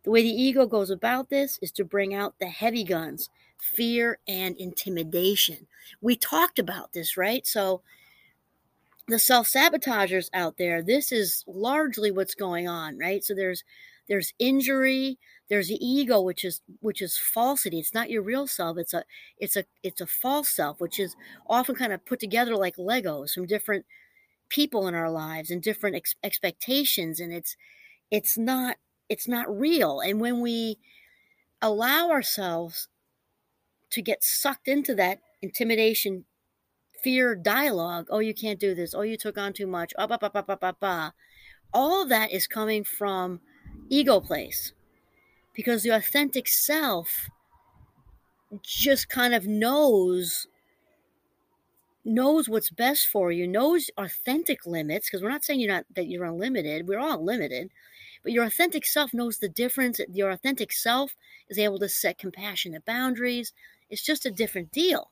The 0.04 0.12
way 0.12 0.22
the 0.22 0.30
ego 0.30 0.66
goes 0.66 0.90
about 0.90 1.30
this 1.30 1.60
is 1.62 1.72
to 1.74 1.86
bring 1.86 2.14
out 2.14 2.36
the 2.40 2.48
heavy 2.48 2.84
guns, 2.84 3.30
fear 3.60 4.20
and 4.28 4.56
intimidation. 4.58 5.68
We 6.02 6.16
talked 6.16 6.60
about 6.60 6.94
this, 6.94 7.18
right? 7.18 7.46
So, 7.46 7.82
the 9.08 9.20
self-sabotagers 9.20 10.30
out 10.34 10.58
there, 10.58 10.82
this 10.82 11.12
is 11.12 11.44
largely 11.48 12.12
what's 12.12 12.36
going 12.36 12.68
on, 12.68 12.98
right? 12.98 13.24
So 13.24 13.34
there's 13.36 13.64
there's 14.10 14.34
injury, 14.40 15.18
there's 15.50 15.70
the 15.70 15.86
ego 15.86 16.22
which 16.22 16.44
is 16.44 16.62
which 16.82 17.02
is 17.02 17.18
falsity. 17.18 17.80
It's 17.80 17.94
not 17.94 18.10
your 18.10 18.22
real 18.22 18.48
self. 18.48 18.78
It's 18.78 18.94
a 18.94 19.04
it's 19.38 19.56
a 19.56 19.66
it's 19.84 20.02
a 20.02 20.08
false 20.08 20.50
self, 20.50 20.80
which 20.80 21.00
is 21.00 21.16
often 21.48 21.76
kind 21.76 21.94
of 21.94 22.06
put 22.06 22.20
together 22.20 22.56
like 22.56 22.78
Legos 22.78 23.32
from 23.34 23.46
different 23.46 23.86
people 24.50 24.88
in 24.88 24.96
our 24.96 25.10
lives 25.10 25.50
and 25.50 25.62
different 25.62 25.96
ex- 25.96 26.16
expectations 26.24 27.20
and 27.20 27.34
it's 27.34 27.56
it's 28.12 28.38
not 28.38 28.78
it's 29.10 29.28
not 29.28 29.60
real 29.60 30.00
and 30.00 30.22
when 30.22 30.42
we 30.42 30.78
allow 31.62 32.10
ourselves 32.12 32.88
to 33.92 34.02
get 34.02 34.24
sucked 34.24 34.68
into 34.68 34.96
that 34.96 35.20
intimidation 35.42 36.26
fear 37.04 37.36
dialogue 37.36 38.08
oh 38.10 38.20
you 38.20 38.34
can't 38.34 38.60
do 38.60 38.74
this 38.74 38.94
oh 38.96 39.02
you 39.02 39.18
took 39.18 39.38
on 39.38 39.54
too 39.54 39.68
much 39.68 39.94
all 41.74 42.02
of 42.02 42.10
that 42.10 42.32
is 42.32 42.48
coming 42.48 42.84
from 42.84 43.40
ego 43.90 44.20
place 44.20 44.74
because 45.54 45.84
the 45.84 45.90
authentic 45.90 46.48
self 46.48 47.30
just 48.62 49.10
kind 49.10 49.34
of 49.34 49.48
knows 49.48 50.48
knows 52.06 52.50
what's 52.50 52.70
best 52.70 53.08
for 53.08 53.32
you, 53.32 53.48
knows 53.48 53.90
authentic 53.98 54.66
limits, 54.66 55.08
because 55.08 55.24
we're 55.24 55.30
not 55.30 55.44
saying 55.44 55.60
you're 55.60 55.72
not 55.72 55.86
that 55.96 56.08
you're 56.08 56.26
unlimited. 56.26 56.88
We're 56.88 57.00
all 57.00 57.24
limited. 57.24 57.70
But 58.24 58.34
your 58.34 58.46
authentic 58.46 58.86
self 58.86 59.14
knows 59.14 59.38
the 59.38 59.50
difference. 59.50 60.00
Your 60.12 60.32
authentic 60.32 60.72
self 60.72 61.16
is 61.50 61.58
able 61.58 61.80
to 61.80 61.90
set 61.90 62.18
compassionate 62.18 62.86
boundaries. 62.86 63.54
It's 63.90 64.04
just 64.04 64.26
a 64.26 64.32
different 64.32 64.72
deal. 64.72 65.12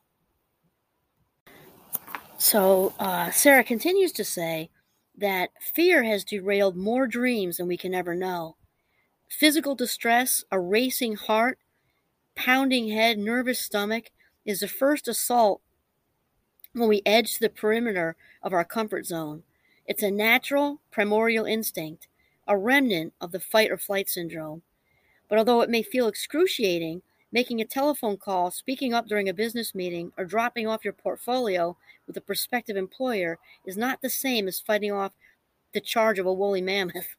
So 2.42 2.92
uh, 2.98 3.30
Sarah 3.30 3.62
continues 3.62 4.10
to 4.14 4.24
say 4.24 4.68
that 5.16 5.50
fear 5.60 6.02
has 6.02 6.24
derailed 6.24 6.74
more 6.74 7.06
dreams 7.06 7.56
than 7.58 7.68
we 7.68 7.76
can 7.76 7.94
ever 7.94 8.16
know. 8.16 8.56
Physical 9.30 9.76
distress, 9.76 10.42
a 10.50 10.58
racing 10.58 11.14
heart, 11.14 11.60
pounding 12.34 12.88
head, 12.88 13.16
nervous 13.16 13.60
stomach 13.60 14.10
is 14.44 14.58
the 14.58 14.66
first 14.66 15.06
assault 15.06 15.60
when 16.72 16.88
we 16.88 17.00
edge 17.06 17.38
the 17.38 17.48
perimeter 17.48 18.16
of 18.42 18.52
our 18.52 18.64
comfort 18.64 19.06
zone. 19.06 19.44
It's 19.86 20.02
a 20.02 20.10
natural, 20.10 20.80
primordial 20.90 21.44
instinct, 21.44 22.08
a 22.48 22.58
remnant 22.58 23.12
of 23.20 23.30
the 23.30 23.38
fight 23.38 23.70
or 23.70 23.78
flight 23.78 24.08
syndrome. 24.08 24.62
But 25.28 25.38
although 25.38 25.60
it 25.60 25.70
may 25.70 25.84
feel 25.84 26.08
excruciating, 26.08 27.02
making 27.32 27.60
a 27.60 27.64
telephone 27.64 28.18
call, 28.18 28.50
speaking 28.50 28.92
up 28.92 29.08
during 29.08 29.28
a 29.28 29.34
business 29.34 29.74
meeting, 29.74 30.12
or 30.18 30.24
dropping 30.24 30.66
off 30.66 30.84
your 30.84 30.92
portfolio 30.92 31.76
with 32.06 32.16
a 32.16 32.20
prospective 32.20 32.76
employer 32.76 33.38
is 33.66 33.76
not 33.76 34.02
the 34.02 34.10
same 34.10 34.46
as 34.46 34.60
fighting 34.60 34.92
off 34.92 35.12
the 35.72 35.80
charge 35.80 36.18
of 36.18 36.26
a 36.26 36.32
woolly 36.32 36.60
mammoth. 36.60 37.16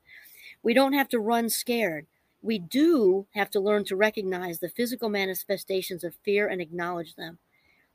We 0.62 0.74
don't 0.74 0.94
have 0.94 1.10
to 1.10 1.20
run 1.20 1.50
scared. 1.50 2.06
We 2.42 2.60
do 2.60 3.26
have 3.34 3.50
to 3.52 3.60
learn 3.60 3.86
to 3.86 3.96
recognize 3.96 4.60
the 4.60 4.70
physical 4.70 5.10
manifestations 5.10 6.04
of 6.04 6.16
fear 6.24 6.48
and 6.48 6.62
acknowledge 6.62 7.16
them. 7.16 7.40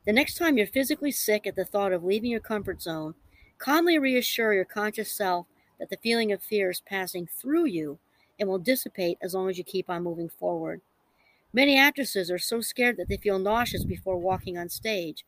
The 0.04 0.12
next 0.12 0.34
time 0.34 0.58
you're 0.58 0.66
physically 0.66 1.10
sick 1.10 1.46
at 1.46 1.54
the 1.54 1.64
thought 1.64 1.92
of 1.92 2.04
leaving 2.04 2.30
your 2.30 2.40
comfort 2.40 2.82
zone, 2.82 3.14
calmly 3.58 3.98
reassure 3.98 4.54
your 4.54 4.64
conscious 4.64 5.12
self 5.12 5.46
that 5.78 5.90
the 5.90 5.98
feeling 5.98 6.32
of 6.32 6.42
fear 6.42 6.70
is 6.70 6.80
passing 6.80 7.26
through 7.26 7.66
you 7.66 7.98
and 8.38 8.48
will 8.48 8.58
dissipate 8.58 9.18
as 9.20 9.34
long 9.34 9.48
as 9.48 9.58
you 9.58 9.64
keep 9.64 9.88
on 9.90 10.02
moving 10.02 10.28
forward. 10.28 10.80
Many 11.52 11.78
actresses 11.78 12.30
are 12.30 12.38
so 12.38 12.60
scared 12.60 12.96
that 12.98 13.08
they 13.08 13.16
feel 13.16 13.38
nauseous 13.38 13.84
before 13.84 14.18
walking 14.18 14.58
on 14.58 14.68
stage, 14.68 15.24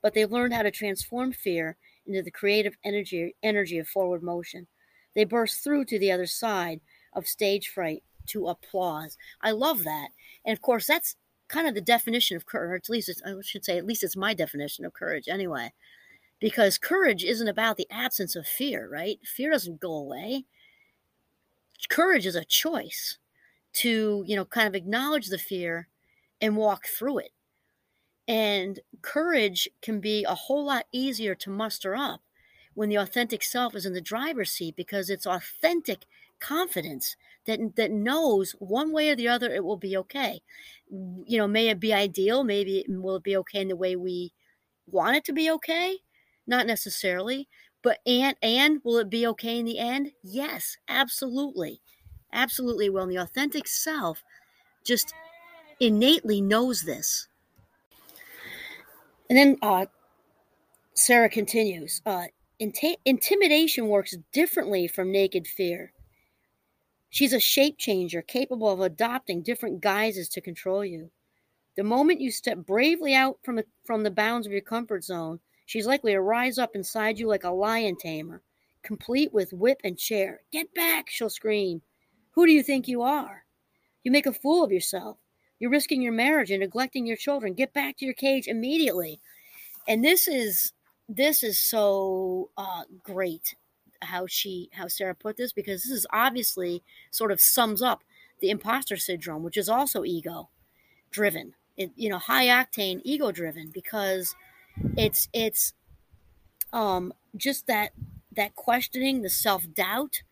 but 0.00 0.14
they've 0.14 0.30
learned 0.30 0.54
how 0.54 0.62
to 0.62 0.70
transform 0.70 1.32
fear 1.32 1.76
into 2.06 2.22
the 2.22 2.30
creative 2.30 2.76
energy, 2.84 3.34
energy 3.42 3.78
of 3.78 3.88
forward 3.88 4.22
motion. 4.22 4.66
They 5.14 5.24
burst 5.24 5.62
through 5.64 5.86
to 5.86 5.98
the 5.98 6.12
other 6.12 6.26
side 6.26 6.80
of 7.14 7.26
stage 7.26 7.68
fright 7.68 8.04
to 8.26 8.46
applause. 8.46 9.16
I 9.42 9.50
love 9.50 9.82
that. 9.84 10.10
And 10.44 10.52
of 10.52 10.62
course, 10.62 10.86
that's 10.86 11.16
kind 11.48 11.66
of 11.66 11.74
the 11.74 11.80
definition 11.80 12.36
of 12.36 12.46
courage. 12.46 12.84
At 12.84 12.90
least 12.90 13.22
I 13.26 13.32
should 13.42 13.64
say, 13.64 13.76
at 13.76 13.86
least 13.86 14.04
it's 14.04 14.16
my 14.16 14.34
definition 14.34 14.84
of 14.84 14.92
courage 14.92 15.28
anyway. 15.28 15.72
Because 16.40 16.78
courage 16.78 17.24
isn't 17.24 17.48
about 17.48 17.76
the 17.76 17.88
absence 17.90 18.36
of 18.36 18.46
fear, 18.46 18.88
right? 18.88 19.18
Fear 19.24 19.50
doesn't 19.50 19.80
go 19.80 19.92
away. 19.92 20.44
Courage 21.88 22.26
is 22.26 22.36
a 22.36 22.44
choice 22.44 23.18
to, 23.82 24.24
you 24.26 24.36
know, 24.36 24.44
kind 24.44 24.68
of 24.68 24.74
acknowledge 24.74 25.28
the 25.28 25.38
fear 25.38 25.88
and 26.40 26.56
walk 26.56 26.86
through 26.86 27.18
it. 27.18 27.32
And 28.26 28.80
courage 29.02 29.68
can 29.80 30.00
be 30.00 30.24
a 30.24 30.34
whole 30.34 30.64
lot 30.66 30.86
easier 30.92 31.34
to 31.36 31.50
muster 31.50 31.94
up 31.96 32.20
when 32.74 32.88
the 32.88 32.96
authentic 32.96 33.42
self 33.42 33.74
is 33.74 33.86
in 33.86 33.94
the 33.94 34.00
driver's 34.00 34.50
seat 34.50 34.76
because 34.76 35.10
it's 35.10 35.26
authentic 35.26 36.04
confidence 36.38 37.16
that 37.46 37.58
that 37.76 37.90
knows 37.90 38.52
one 38.58 38.92
way 38.92 39.08
or 39.10 39.16
the 39.16 39.28
other 39.28 39.52
it 39.52 39.64
will 39.64 39.76
be 39.76 39.96
okay. 39.96 40.42
You 40.90 41.38
know, 41.38 41.48
may 41.48 41.68
it 41.68 41.80
be 41.80 41.92
ideal, 41.92 42.44
maybe 42.44 42.80
it, 42.80 42.86
will 42.88 43.16
it 43.16 43.22
be 43.24 43.36
okay 43.38 43.62
in 43.62 43.68
the 43.68 43.76
way 43.76 43.96
we 43.96 44.32
want 44.86 45.16
it 45.16 45.24
to 45.26 45.32
be 45.32 45.50
okay? 45.52 45.98
Not 46.46 46.66
necessarily, 46.66 47.48
but 47.82 48.00
and 48.06 48.36
and 48.42 48.80
will 48.84 48.98
it 48.98 49.10
be 49.10 49.26
okay 49.28 49.58
in 49.58 49.66
the 49.66 49.78
end? 49.78 50.12
Yes, 50.22 50.76
absolutely. 50.88 51.80
Absolutely 52.32 52.88
will. 52.90 53.04
And 53.04 53.12
the 53.12 53.16
authentic 53.16 53.66
self 53.66 54.22
just 54.84 55.14
innately 55.80 56.40
knows 56.40 56.82
this. 56.82 57.28
And 59.28 59.38
then 59.38 59.58
uh, 59.62 59.86
Sarah 60.94 61.28
continues 61.28 62.00
uh, 62.06 62.26
Intimidation 62.58 63.86
works 63.86 64.16
differently 64.32 64.88
from 64.88 65.12
naked 65.12 65.46
fear. 65.46 65.92
She's 67.08 67.32
a 67.32 67.40
shape 67.40 67.78
changer 67.78 68.20
capable 68.20 68.70
of 68.70 68.80
adopting 68.80 69.42
different 69.42 69.80
guises 69.80 70.28
to 70.30 70.40
control 70.40 70.84
you. 70.84 71.10
The 71.76 71.84
moment 71.84 72.20
you 72.20 72.32
step 72.32 72.58
bravely 72.58 73.14
out 73.14 73.38
from 73.44 73.60
from 73.84 74.02
the 74.02 74.10
bounds 74.10 74.46
of 74.46 74.52
your 74.52 74.60
comfort 74.62 75.04
zone, 75.04 75.38
she's 75.64 75.86
likely 75.86 76.12
to 76.12 76.20
rise 76.20 76.58
up 76.58 76.74
inside 76.74 77.18
you 77.18 77.28
like 77.28 77.44
a 77.44 77.50
lion 77.50 77.96
tamer, 77.96 78.42
complete 78.82 79.32
with 79.32 79.52
whip 79.52 79.80
and 79.84 79.96
chair. 79.96 80.40
Get 80.50 80.74
back, 80.74 81.08
she'll 81.08 81.30
scream. 81.30 81.82
Who 82.38 82.46
do 82.46 82.52
you 82.52 82.62
think 82.62 82.86
you 82.86 83.02
are? 83.02 83.42
You 84.04 84.12
make 84.12 84.26
a 84.26 84.32
fool 84.32 84.62
of 84.62 84.70
yourself. 84.70 85.16
You're 85.58 85.72
risking 85.72 86.00
your 86.00 86.12
marriage 86.12 86.52
and 86.52 86.60
neglecting 86.60 87.04
your 87.04 87.16
children. 87.16 87.52
Get 87.52 87.72
back 87.72 87.96
to 87.96 88.04
your 88.04 88.14
cage 88.14 88.46
immediately. 88.46 89.18
And 89.88 90.04
this 90.04 90.28
is 90.28 90.72
this 91.08 91.42
is 91.42 91.58
so 91.58 92.50
uh, 92.56 92.84
great 93.02 93.56
how 94.02 94.28
she 94.28 94.70
how 94.72 94.86
Sarah 94.86 95.16
put 95.16 95.36
this 95.36 95.52
because 95.52 95.82
this 95.82 95.90
is 95.90 96.06
obviously 96.12 96.84
sort 97.10 97.32
of 97.32 97.40
sums 97.40 97.82
up 97.82 98.04
the 98.40 98.50
imposter 98.50 98.96
syndrome, 98.96 99.42
which 99.42 99.56
is 99.56 99.68
also 99.68 100.04
ego 100.04 100.48
driven. 101.10 101.54
It, 101.76 101.90
you 101.96 102.08
know, 102.08 102.18
high 102.18 102.46
octane 102.46 103.00
ego 103.02 103.32
driven 103.32 103.72
because 103.74 104.32
it's 104.96 105.28
it's 105.32 105.72
um 106.72 107.12
just 107.36 107.66
that 107.66 107.90
that 108.36 108.54
questioning, 108.54 109.22
the 109.22 109.28
self 109.28 109.64
doubt. 109.74 110.22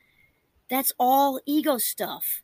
That's 0.69 0.93
all 0.99 1.41
ego 1.47 1.79
stuff. 1.79 2.43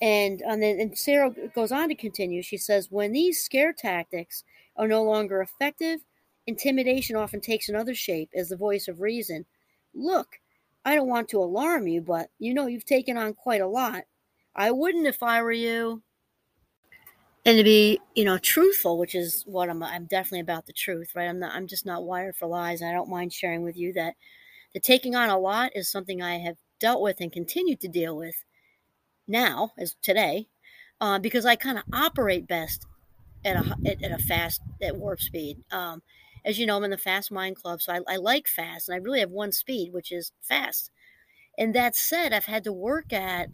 And 0.00 0.42
and 0.42 0.62
then 0.62 0.80
and 0.80 0.96
Sarah 0.96 1.34
goes 1.54 1.72
on 1.72 1.88
to 1.88 1.94
continue. 1.94 2.42
She 2.42 2.56
says, 2.56 2.90
when 2.90 3.12
these 3.12 3.42
scare 3.42 3.72
tactics 3.72 4.44
are 4.76 4.88
no 4.88 5.02
longer 5.02 5.40
effective, 5.40 6.00
intimidation 6.46 7.16
often 7.16 7.40
takes 7.40 7.68
another 7.68 7.94
shape 7.94 8.30
as 8.34 8.48
the 8.48 8.56
voice 8.56 8.86
of 8.88 9.00
reason. 9.00 9.44
Look, 9.94 10.40
I 10.84 10.94
don't 10.94 11.08
want 11.08 11.28
to 11.30 11.42
alarm 11.42 11.88
you, 11.88 12.00
but 12.00 12.30
you 12.38 12.54
know 12.54 12.66
you've 12.66 12.84
taken 12.84 13.16
on 13.16 13.34
quite 13.34 13.60
a 13.60 13.66
lot. 13.66 14.04
I 14.54 14.70
wouldn't 14.70 15.06
if 15.06 15.22
I 15.22 15.42
were 15.42 15.52
you. 15.52 16.02
And 17.44 17.56
to 17.56 17.64
be, 17.64 17.98
you 18.14 18.24
know, 18.24 18.38
truthful, 18.38 18.98
which 18.98 19.14
is 19.14 19.42
what 19.46 19.70
I'm 19.70 19.82
I'm 19.82 20.06
definitely 20.06 20.40
about 20.40 20.66
the 20.66 20.72
truth, 20.72 21.12
right? 21.16 21.28
I'm 21.28 21.38
not 21.38 21.54
I'm 21.54 21.66
just 21.66 21.86
not 21.86 22.04
wired 22.04 22.36
for 22.36 22.46
lies. 22.46 22.82
I 22.82 22.92
don't 22.92 23.08
mind 23.08 23.32
sharing 23.32 23.62
with 23.62 23.76
you 23.76 23.92
that 23.94 24.14
the 24.74 24.80
taking 24.80 25.14
on 25.16 25.30
a 25.30 25.38
lot 25.38 25.72
is 25.74 25.90
something 25.90 26.22
I 26.22 26.38
have 26.38 26.56
dealt 26.78 27.02
with 27.02 27.20
and 27.20 27.32
continue 27.32 27.76
to 27.76 27.88
deal 27.88 28.16
with 28.16 28.44
now, 29.26 29.72
as 29.78 29.96
today, 30.02 30.48
uh, 31.00 31.18
because 31.18 31.44
I 31.44 31.56
kind 31.56 31.78
of 31.78 31.84
operate 31.92 32.46
best 32.46 32.86
at 33.44 33.56
a 33.56 33.76
at, 33.86 34.02
at, 34.02 34.12
a 34.12 34.18
fast 34.18 34.62
at 34.82 34.96
warp 34.96 35.20
speed. 35.20 35.58
Um, 35.70 36.02
as 36.44 36.58
you 36.58 36.66
know, 36.66 36.76
I'm 36.76 36.84
in 36.84 36.90
the 36.90 36.98
Fast 36.98 37.30
Mind 37.30 37.56
Club, 37.56 37.82
so 37.82 37.92
I, 37.92 38.00
I 38.08 38.16
like 38.16 38.48
fast, 38.48 38.88
and 38.88 38.94
I 38.94 38.98
really 38.98 39.20
have 39.20 39.30
one 39.30 39.52
speed, 39.52 39.92
which 39.92 40.12
is 40.12 40.32
fast. 40.40 40.90
And 41.58 41.74
that 41.74 41.96
said, 41.96 42.32
I've 42.32 42.44
had 42.44 42.64
to 42.64 42.72
work 42.72 43.12
at, 43.12 43.48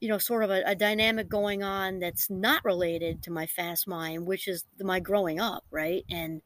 you 0.00 0.08
know, 0.08 0.18
sort 0.18 0.44
of 0.44 0.50
a, 0.50 0.62
a 0.66 0.74
dynamic 0.74 1.28
going 1.28 1.62
on 1.62 1.98
that's 1.98 2.28
not 2.28 2.64
related 2.64 3.22
to 3.22 3.30
my 3.30 3.46
fast 3.46 3.88
mind, 3.88 4.26
which 4.26 4.46
is 4.46 4.64
my 4.78 5.00
growing 5.00 5.40
up, 5.40 5.64
right? 5.70 6.04
And 6.10 6.42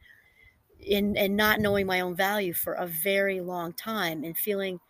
in 0.79 1.17
and 1.17 1.37
not 1.37 1.61
knowing 1.61 1.87
my 1.87 2.01
own 2.01 2.15
value 2.15 2.55
for 2.55 2.73
a 2.75 2.87
very 2.87 3.41
long 3.41 3.73
time, 3.73 4.25
and 4.25 4.37
feeling 4.37 4.81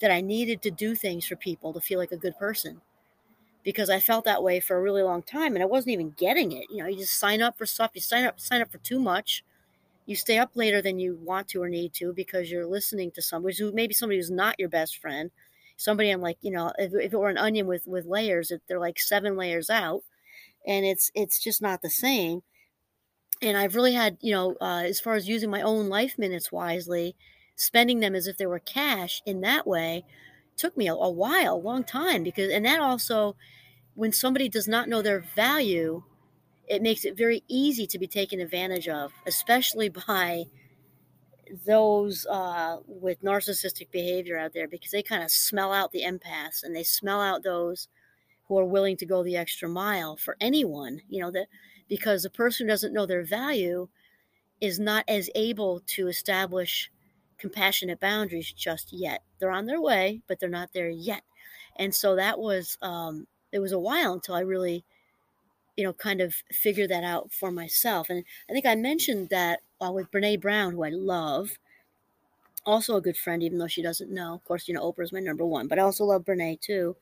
that 0.00 0.10
I 0.10 0.20
needed 0.20 0.62
to 0.62 0.70
do 0.70 0.94
things 0.94 1.26
for 1.26 1.36
people 1.36 1.72
to 1.72 1.80
feel 1.80 1.98
like 1.98 2.12
a 2.12 2.16
good 2.16 2.38
person 2.38 2.80
because 3.64 3.90
I 3.90 4.00
felt 4.00 4.24
that 4.24 4.42
way 4.42 4.60
for 4.60 4.76
a 4.76 4.82
really 4.82 5.02
long 5.02 5.22
time 5.22 5.54
and 5.54 5.62
I 5.62 5.66
wasn't 5.66 5.92
even 5.92 6.10
getting 6.10 6.52
it. 6.52 6.66
You 6.70 6.78
know, 6.78 6.86
you 6.88 6.98
just 6.98 7.18
sign 7.18 7.42
up 7.42 7.58
for 7.58 7.66
stuff, 7.66 7.92
you 7.94 8.00
sign 8.00 8.24
up 8.24 8.40
sign 8.40 8.62
up 8.62 8.70
for 8.72 8.78
too 8.78 9.00
much, 9.00 9.44
you 10.06 10.16
stay 10.16 10.38
up 10.38 10.50
later 10.54 10.80
than 10.80 10.98
you 10.98 11.16
want 11.16 11.48
to 11.48 11.62
or 11.62 11.68
need 11.68 11.92
to 11.94 12.12
because 12.12 12.50
you're 12.50 12.66
listening 12.66 13.10
to 13.12 13.22
somebody 13.22 13.54
who 13.56 13.72
maybe 13.72 13.94
somebody 13.94 14.16
who's 14.18 14.30
not 14.30 14.58
your 14.58 14.68
best 14.68 14.96
friend 14.98 15.30
somebody 15.76 16.10
i'm 16.10 16.20
like 16.20 16.38
you 16.40 16.50
know 16.50 16.72
if, 16.78 16.92
if 16.94 17.12
it 17.12 17.16
were 17.18 17.28
an 17.28 17.38
onion 17.38 17.66
with 17.66 17.86
with 17.86 18.06
layers 18.06 18.50
they're 18.66 18.80
like 18.80 18.98
seven 18.98 19.36
layers 19.36 19.70
out 19.70 20.02
and 20.66 20.86
it's 20.86 21.10
it's 21.14 21.42
just 21.42 21.62
not 21.62 21.82
the 21.82 21.90
same 21.90 22.42
and 23.42 23.56
i've 23.56 23.74
really 23.74 23.92
had 23.92 24.16
you 24.20 24.32
know 24.32 24.56
uh, 24.60 24.82
as 24.84 25.00
far 25.00 25.14
as 25.14 25.28
using 25.28 25.50
my 25.50 25.62
own 25.62 25.88
life 25.88 26.18
minutes 26.18 26.50
wisely 26.50 27.14
spending 27.58 28.00
them 28.00 28.14
as 28.14 28.26
if 28.26 28.36
they 28.38 28.46
were 28.46 28.58
cash 28.58 29.22
in 29.26 29.40
that 29.42 29.66
way 29.66 30.04
took 30.56 30.76
me 30.76 30.88
a, 30.88 30.94
a 30.94 31.10
while 31.10 31.54
a 31.54 31.56
long 31.56 31.84
time 31.84 32.22
because 32.22 32.50
and 32.50 32.64
that 32.64 32.80
also 32.80 33.36
when 33.94 34.12
somebody 34.12 34.48
does 34.48 34.66
not 34.66 34.88
know 34.88 35.02
their 35.02 35.20
value 35.20 36.02
it 36.68 36.82
makes 36.82 37.04
it 37.04 37.16
very 37.16 37.42
easy 37.48 37.86
to 37.86 37.98
be 37.98 38.06
taken 38.06 38.40
advantage 38.40 38.88
of, 38.88 39.12
especially 39.26 39.88
by 40.06 40.44
those 41.66 42.26
uh, 42.26 42.76
with 42.86 43.22
narcissistic 43.22 43.90
behavior 43.90 44.36
out 44.36 44.52
there 44.52 44.68
because 44.68 44.90
they 44.90 45.02
kind 45.02 45.22
of 45.22 45.30
smell 45.30 45.72
out 45.72 45.92
the 45.92 46.02
empaths 46.02 46.62
and 46.62 46.76
they 46.76 46.82
smell 46.82 47.22
out 47.22 47.42
those 47.42 47.88
who 48.46 48.58
are 48.58 48.66
willing 48.66 48.98
to 48.98 49.06
go 49.06 49.22
the 49.22 49.36
extra 49.36 49.66
mile 49.66 50.14
for 50.14 50.36
anyone 50.42 51.00
you 51.08 51.22
know 51.22 51.30
that 51.30 51.46
because 51.88 52.22
the 52.22 52.28
person 52.28 52.66
who 52.66 52.70
doesn't 52.70 52.92
know 52.92 53.06
their 53.06 53.24
value 53.24 53.88
is 54.60 54.78
not 54.78 55.04
as 55.08 55.30
able 55.34 55.80
to 55.86 56.06
establish 56.06 56.90
compassionate 57.38 58.00
boundaries 58.00 58.52
just 58.52 58.92
yet 58.92 59.22
they're 59.38 59.50
on 59.50 59.66
their 59.66 59.80
way 59.80 60.20
but 60.26 60.40
they're 60.40 60.48
not 60.48 60.72
there 60.72 60.90
yet 60.90 61.22
and 61.76 61.94
so 61.94 62.16
that 62.16 62.38
was 62.38 62.76
um, 62.82 63.26
it 63.52 63.60
was 63.60 63.72
a 63.72 63.78
while 63.78 64.12
until 64.14 64.34
i 64.34 64.40
really 64.40 64.84
you 65.76 65.84
know, 65.84 65.92
kind 65.92 66.20
of 66.20 66.34
figure 66.50 66.88
that 66.88 67.04
out 67.04 67.32
for 67.32 67.52
myself. 67.52 68.10
And 68.10 68.24
I 68.50 68.52
think 68.52 68.66
I 68.66 68.74
mentioned 68.74 69.28
that 69.28 69.60
uh, 69.80 69.92
with 69.92 70.10
Brene 70.10 70.40
Brown, 70.40 70.72
who 70.72 70.82
I 70.82 70.88
love, 70.88 71.56
also 72.66 72.96
a 72.96 73.00
good 73.00 73.16
friend, 73.16 73.42
even 73.42 73.58
though 73.58 73.68
she 73.68 73.80
doesn't 73.82 74.10
know. 74.10 74.34
Of 74.34 74.44
course, 74.44 74.66
you 74.66 74.74
know, 74.74 74.82
Oprah 74.82 75.04
is 75.04 75.12
my 75.12 75.20
number 75.20 75.46
one, 75.46 75.68
but 75.68 75.78
I 75.78 75.82
also 75.82 76.04
love 76.04 76.24
Brene 76.24 76.60
too. 76.60 76.96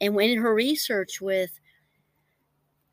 And 0.00 0.14
when 0.14 0.30
in 0.30 0.38
her 0.38 0.54
research 0.54 1.20
with 1.22 1.58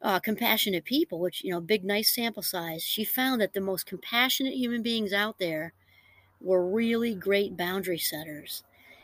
uh, 0.02 0.20
compassionate 0.20 0.86
people, 0.86 1.20
which, 1.20 1.44
you 1.44 1.52
know, 1.52 1.60
big, 1.60 1.84
nice 1.84 2.14
sample 2.14 2.44
size, 2.44 2.84
she 2.84 3.04
found 3.04 3.42
that 3.42 3.54
the 3.54 3.62
most 3.62 3.86
compassionate 3.86 4.54
human 4.54 4.82
beings 4.82 5.12
out 5.12 5.40
there 5.40 5.74
were 6.42 6.66
really 6.66 7.14
great 7.16 7.58
boundary 7.58 7.98
setters. 7.98 8.64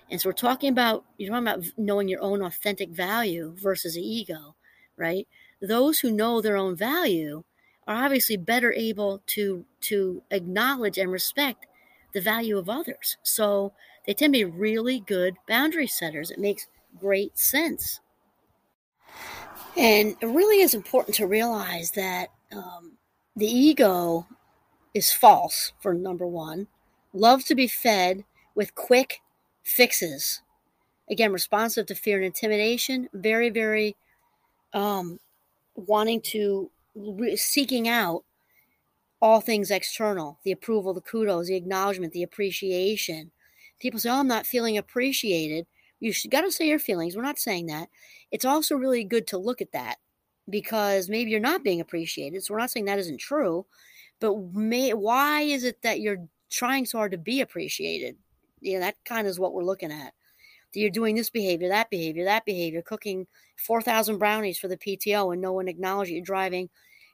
And 0.09 0.21
so 0.21 0.29
we're 0.29 0.33
talking 0.33 0.69
about, 0.69 1.05
you're 1.17 1.31
talking 1.31 1.47
about 1.47 1.65
knowing 1.77 2.07
your 2.07 2.21
own 2.21 2.41
authentic 2.41 2.89
value 2.89 3.55
versus 3.57 3.95
the 3.95 4.01
ego, 4.01 4.55
right? 4.97 5.27
those 5.63 5.99
who 5.99 6.11
know 6.11 6.41
their 6.41 6.57
own 6.57 6.75
value 6.75 7.43
are 7.87 8.05
obviously 8.05 8.37
better 8.37 8.73
able 8.73 9.21
to 9.25 9.65
to 9.81 10.21
acknowledge 10.29 10.97
and 10.97 11.11
respect 11.11 11.65
the 12.13 12.21
value 12.21 12.57
of 12.57 12.69
others. 12.69 13.17
So 13.23 13.73
they 14.05 14.13
tend 14.13 14.33
to 14.33 14.39
be 14.39 14.45
really 14.45 14.99
good 14.99 15.35
boundary 15.47 15.87
setters. 15.87 16.29
It 16.29 16.39
makes 16.39 16.67
great 16.99 17.37
sense. 17.37 17.99
And 19.75 20.15
it 20.21 20.27
really 20.27 20.61
is 20.61 20.73
important 20.73 21.15
to 21.15 21.27
realize 21.27 21.91
that 21.91 22.29
um, 22.51 22.97
the 23.35 23.47
ego 23.47 24.27
is 24.93 25.11
false, 25.11 25.73
for 25.81 25.93
number 25.93 26.27
one, 26.27 26.67
loves 27.13 27.45
to 27.45 27.55
be 27.55 27.67
fed 27.67 28.23
with 28.55 28.75
quick 28.75 29.19
fixes. 29.63 30.41
Again, 31.09 31.31
responsive 31.31 31.85
to 31.87 31.95
fear 31.95 32.17
and 32.17 32.25
intimidation, 32.25 33.09
very, 33.13 33.49
very 33.49 33.95
um, 34.73 35.19
wanting 35.75 36.21
to 36.21 36.69
seeking 37.35 37.87
out 37.87 38.23
all 39.21 39.41
things 39.41 39.71
external. 39.71 40.39
The 40.43 40.51
approval 40.51 40.93
the 40.93 41.01
kudos 41.01 41.47
the 41.47 41.55
acknowledgement 41.55 42.13
the 42.13 42.23
appreciation. 42.23 43.31
People 43.79 43.99
say 43.99 44.09
oh 44.09 44.19
i'm 44.19 44.27
not 44.27 44.45
feeling 44.45 44.77
appreciated. 44.77 45.65
You 45.99 46.13
got 46.29 46.41
to 46.41 46.51
say 46.51 46.67
your 46.67 46.79
feelings. 46.79 47.15
We're 47.15 47.23
not 47.23 47.39
saying 47.39 47.67
that. 47.67 47.87
It's 48.31 48.45
also 48.45 48.75
really 48.75 49.03
good 49.03 49.25
to 49.27 49.37
look 49.37 49.61
at 49.61 49.71
that 49.71 49.95
because 50.49 51.07
maybe 51.09 51.31
you're 51.31 51.39
not 51.39 51.63
being 51.63 51.79
appreciated 51.79 52.43
so 52.43 52.53
we're 52.53 52.59
not 52.59 52.69
saying 52.69 52.85
that 52.85 52.99
isn't 52.99 53.19
true 53.19 53.65
but 54.19 54.37
may, 54.53 54.93
why 54.93 55.41
is 55.41 55.63
it 55.63 55.81
that 55.81 55.99
you're 55.99 56.27
trying 56.53 56.85
so 56.85 56.97
hard 56.97 57.11
to 57.11 57.17
be 57.17 57.41
appreciated 57.41 58.15
yeah 58.61 58.79
that 58.79 58.95
kind 59.05 59.27
of 59.27 59.31
is 59.31 59.39
what 59.39 59.53
we're 59.53 59.63
looking 59.63 59.91
at 59.91 60.13
you're 60.75 60.89
doing 60.89 61.15
this 61.15 61.29
behavior, 61.29 61.69
that 61.69 61.89
behavior, 61.89 62.25
that 62.25 62.45
behavior, 62.45 62.81
cooking 62.81 63.27
4,000 63.57 64.17
brownies 64.17 64.57
for 64.57 64.67
the 64.67 64.77
PTO 64.77 65.33
and 65.33 65.41
no 65.41 65.53
one 65.53 65.67
acknowledges 65.67 66.13
you. 66.13 66.21
Driving, 66.21 66.69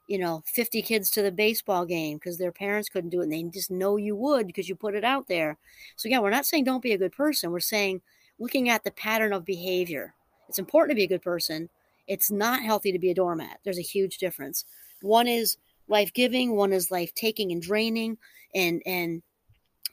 you 0.08 0.17
know, 0.17 0.43
50 0.45 0.82
kids 0.82 1.10
to 1.12 1.21
the 1.21 1.32
baseball 1.32 1.86
game 1.86 2.17
because 2.17 2.38
their 2.38 2.52
parents 2.52 2.89
couldn't 2.89 3.10
do 3.10 3.21
it 3.21 3.23
and 3.23 3.32
they 3.32 3.43
just 3.43 3.71
know 3.71 3.97
you 3.97 4.15
would 4.15 4.47
because 4.47 4.69
you 4.69 4.75
put 4.75 4.95
it 4.95 5.04
out 5.04 5.28
there. 5.28 5.58
So, 5.95 6.10
yeah, 6.10 6.19
we're 6.19 6.30
not 6.30 6.45
saying 6.45 6.63
don't 6.63 6.84
be 6.84 6.93
a 6.93 6.97
good 6.97 7.12
person. 7.12 7.52
We're 7.52 7.60
saying 7.60 8.02
looking 8.39 8.69
at 8.69 8.84
the 8.84 8.91
pattern 8.91 9.34
of 9.34 9.45
behavior. 9.45 10.13
It's 10.47 10.60
important 10.60 10.91
to 10.91 10.95
be 10.95 11.04
a 11.04 11.10
good 11.10 11.21
person. 11.21 11.69
It's 12.08 12.32
not 12.32 12.63
healthy 12.63 12.91
to 12.91 12.99
be 12.99 13.12
a 13.12 13.15
doormat. 13.15 13.60
There's 13.63 13.78
a 13.78 13.84
huge 13.84 14.17
difference. 14.17 14.65
One 15.02 15.28
is 15.28 15.58
life 15.88 16.13
giving, 16.13 16.56
one 16.56 16.73
is 16.73 16.89
life 16.89 17.13
taking 17.13 17.52
and 17.52 17.62
draining. 17.62 18.17
And, 18.56 18.82
and, 18.86 19.21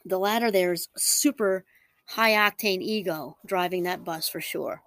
the 0.07 0.19
latter 0.19 0.51
there 0.51 0.73
is 0.73 0.89
super 0.95 1.65
high 2.09 2.31
octane 2.31 2.81
ego 2.81 3.37
driving 3.45 3.83
that 3.83 4.03
bus 4.05 4.29
for 4.29 4.41
sure. 4.41 4.81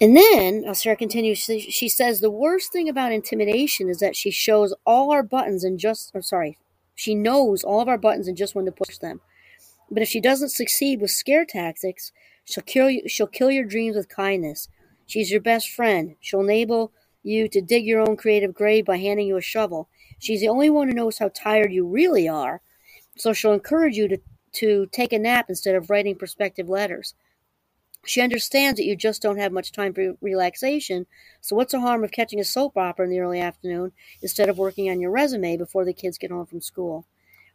And 0.00 0.16
then 0.16 0.64
uh, 0.66 0.72
Sarah 0.72 0.96
continues. 0.96 1.38
She, 1.38 1.88
says 1.88 2.20
the 2.20 2.30
worst 2.30 2.72
thing 2.72 2.88
about 2.88 3.12
intimidation 3.12 3.90
is 3.90 3.98
that 3.98 4.16
she 4.16 4.30
shows 4.30 4.74
all 4.86 5.12
our 5.12 5.22
buttons 5.22 5.62
and 5.62 5.78
just. 5.78 6.10
Or 6.14 6.22
sorry, 6.22 6.56
she 6.94 7.14
knows 7.14 7.62
all 7.62 7.82
of 7.82 7.88
our 7.88 7.98
buttons 7.98 8.26
and 8.26 8.36
just 8.36 8.54
when 8.54 8.64
to 8.64 8.72
push 8.72 8.96
them. 8.96 9.20
But 9.90 10.02
if 10.02 10.08
she 10.08 10.20
doesn't 10.20 10.50
succeed 10.50 11.00
with 11.00 11.10
scare 11.10 11.44
tactics, 11.44 12.12
she'll 12.44 12.64
kill 12.64 12.88
you. 12.88 13.08
She'll 13.08 13.26
kill 13.26 13.50
your 13.50 13.66
dreams 13.66 13.94
with 13.94 14.08
kindness. 14.08 14.68
She's 15.06 15.30
your 15.30 15.42
best 15.42 15.68
friend. 15.68 16.16
She'll 16.20 16.40
enable 16.40 16.92
you 17.22 17.48
to 17.48 17.60
dig 17.60 17.84
your 17.84 18.00
own 18.00 18.16
creative 18.16 18.54
grave 18.54 18.86
by 18.86 18.96
handing 18.96 19.26
you 19.26 19.36
a 19.36 19.42
shovel. 19.42 19.88
She's 20.18 20.40
the 20.40 20.48
only 20.48 20.70
one 20.70 20.88
who 20.88 20.94
knows 20.94 21.18
how 21.18 21.30
tired 21.34 21.72
you 21.72 21.86
really 21.86 22.26
are, 22.28 22.62
so 23.20 23.34
she'll 23.34 23.52
encourage 23.52 23.96
you 23.96 24.08
to, 24.08 24.18
to 24.52 24.86
take 24.92 25.12
a 25.12 25.18
nap 25.18 25.46
instead 25.50 25.74
of 25.74 25.90
writing 25.90 26.16
prospective 26.16 26.68
letters. 26.68 27.14
She 28.06 28.22
understands 28.22 28.78
that 28.78 28.86
you 28.86 28.96
just 28.96 29.20
don't 29.20 29.36
have 29.36 29.52
much 29.52 29.72
time 29.72 29.92
for 29.92 30.14
relaxation, 30.22 31.06
so 31.42 31.54
what's 31.54 31.72
the 31.72 31.80
harm 31.80 32.02
of 32.02 32.12
catching 32.12 32.40
a 32.40 32.44
soap 32.44 32.78
opera 32.78 33.04
in 33.04 33.10
the 33.10 33.20
early 33.20 33.38
afternoon 33.38 33.92
instead 34.22 34.48
of 34.48 34.56
working 34.56 34.88
on 34.88 35.00
your 35.00 35.10
resume 35.10 35.58
before 35.58 35.84
the 35.84 35.92
kids 35.92 36.16
get 36.16 36.30
home 36.30 36.46
from 36.46 36.62
school? 36.62 37.04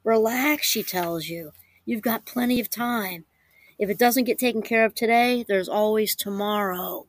Relax, 0.04 0.68
she 0.68 0.84
tells 0.84 1.30
you. 1.30 1.52
You've 1.84 2.04
got 2.04 2.28
plenty 2.28 2.60
of 2.60 2.70
time. 2.70 3.26
If 3.80 3.90
it 3.90 3.98
doesn't 3.98 4.26
get 4.26 4.38
taken 4.38 4.62
care 4.62 4.86
of 4.86 4.94
today, 4.94 5.44
there's 5.48 5.68
always 5.68 6.16
tomorrow. 6.16 7.08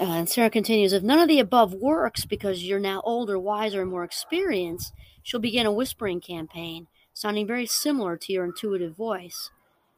Uh, 0.00 0.04
and 0.04 0.28
Sarah 0.28 0.50
continues 0.50 0.94
If 0.94 1.02
none 1.02 1.18
of 1.18 1.28
the 1.28 1.38
above 1.38 1.74
works 1.74 2.24
because 2.24 2.64
you're 2.64 2.80
now 2.80 3.02
older, 3.04 3.38
wiser, 3.38 3.82
and 3.82 3.90
more 3.90 4.04
experienced, 4.04 4.94
she'll 5.26 5.40
begin 5.40 5.66
a 5.66 5.72
whispering 5.72 6.20
campaign, 6.20 6.86
sounding 7.12 7.48
very 7.48 7.66
similar 7.66 8.16
to 8.16 8.32
your 8.32 8.44
intuitive 8.44 8.94
voice. 8.94 9.50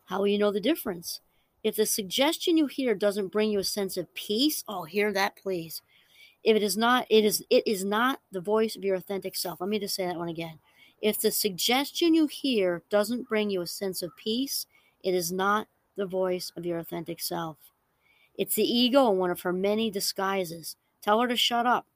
How 0.07 0.21
will 0.21 0.29
you 0.29 0.38
know 0.38 0.51
the 0.51 0.59
difference? 0.59 1.21
If 1.62 1.77
the 1.77 1.85
suggestion 1.85 2.57
you 2.57 2.67
hear 2.67 2.95
doesn't 2.95 3.29
bring 3.29 3.51
you 3.51 3.59
a 3.59 3.64
sense 3.64 3.99
of 3.99 4.14
peace, 4.14 4.64
oh, 4.67 4.85
hear 4.85 5.12
that, 5.12 5.37
please. 5.37 5.83
If 6.43 6.57
it 6.57 6.62
is 6.62 6.79
not, 6.79 7.07
it 7.11 7.27
is 7.27 7.45
it 7.51 7.67
is 7.67 7.85
not 7.85 8.21
the 8.33 8.41
voice 8.41 8.75
of 8.75 8.85
your 8.85 8.97
authentic 8.97 9.37
self. 9.37 9.61
Let 9.61 9.69
me 9.69 9.79
just 9.79 9.95
say 9.95 10.07
that 10.07 10.17
one 10.17 10.31
again. 10.31 10.61
If 11.03 11.21
the 11.21 11.31
suggestion 11.31 12.14
you 12.14 12.27
hear 12.27 12.83
doesn't 12.88 13.29
bring 13.29 13.51
you 13.51 13.61
a 13.61 13.67
sense 13.67 14.01
of 14.01 14.17
peace, 14.17 14.64
it 15.05 15.12
is 15.12 15.31
not 15.31 15.69
the 15.97 16.07
voice 16.07 16.53
of 16.57 16.64
your 16.64 16.79
authentic 16.79 17.21
self. 17.21 17.59
It's 18.35 18.55
the 18.55 18.62
ego 18.62 19.11
in 19.11 19.19
one 19.19 19.31
of 19.31 19.43
her 19.43 19.53
many 19.53 19.91
disguises. 19.91 20.77
Tell 21.03 21.21
her 21.21 21.29
to 21.29 21.37
shut 21.37 21.67
up. 21.67 21.87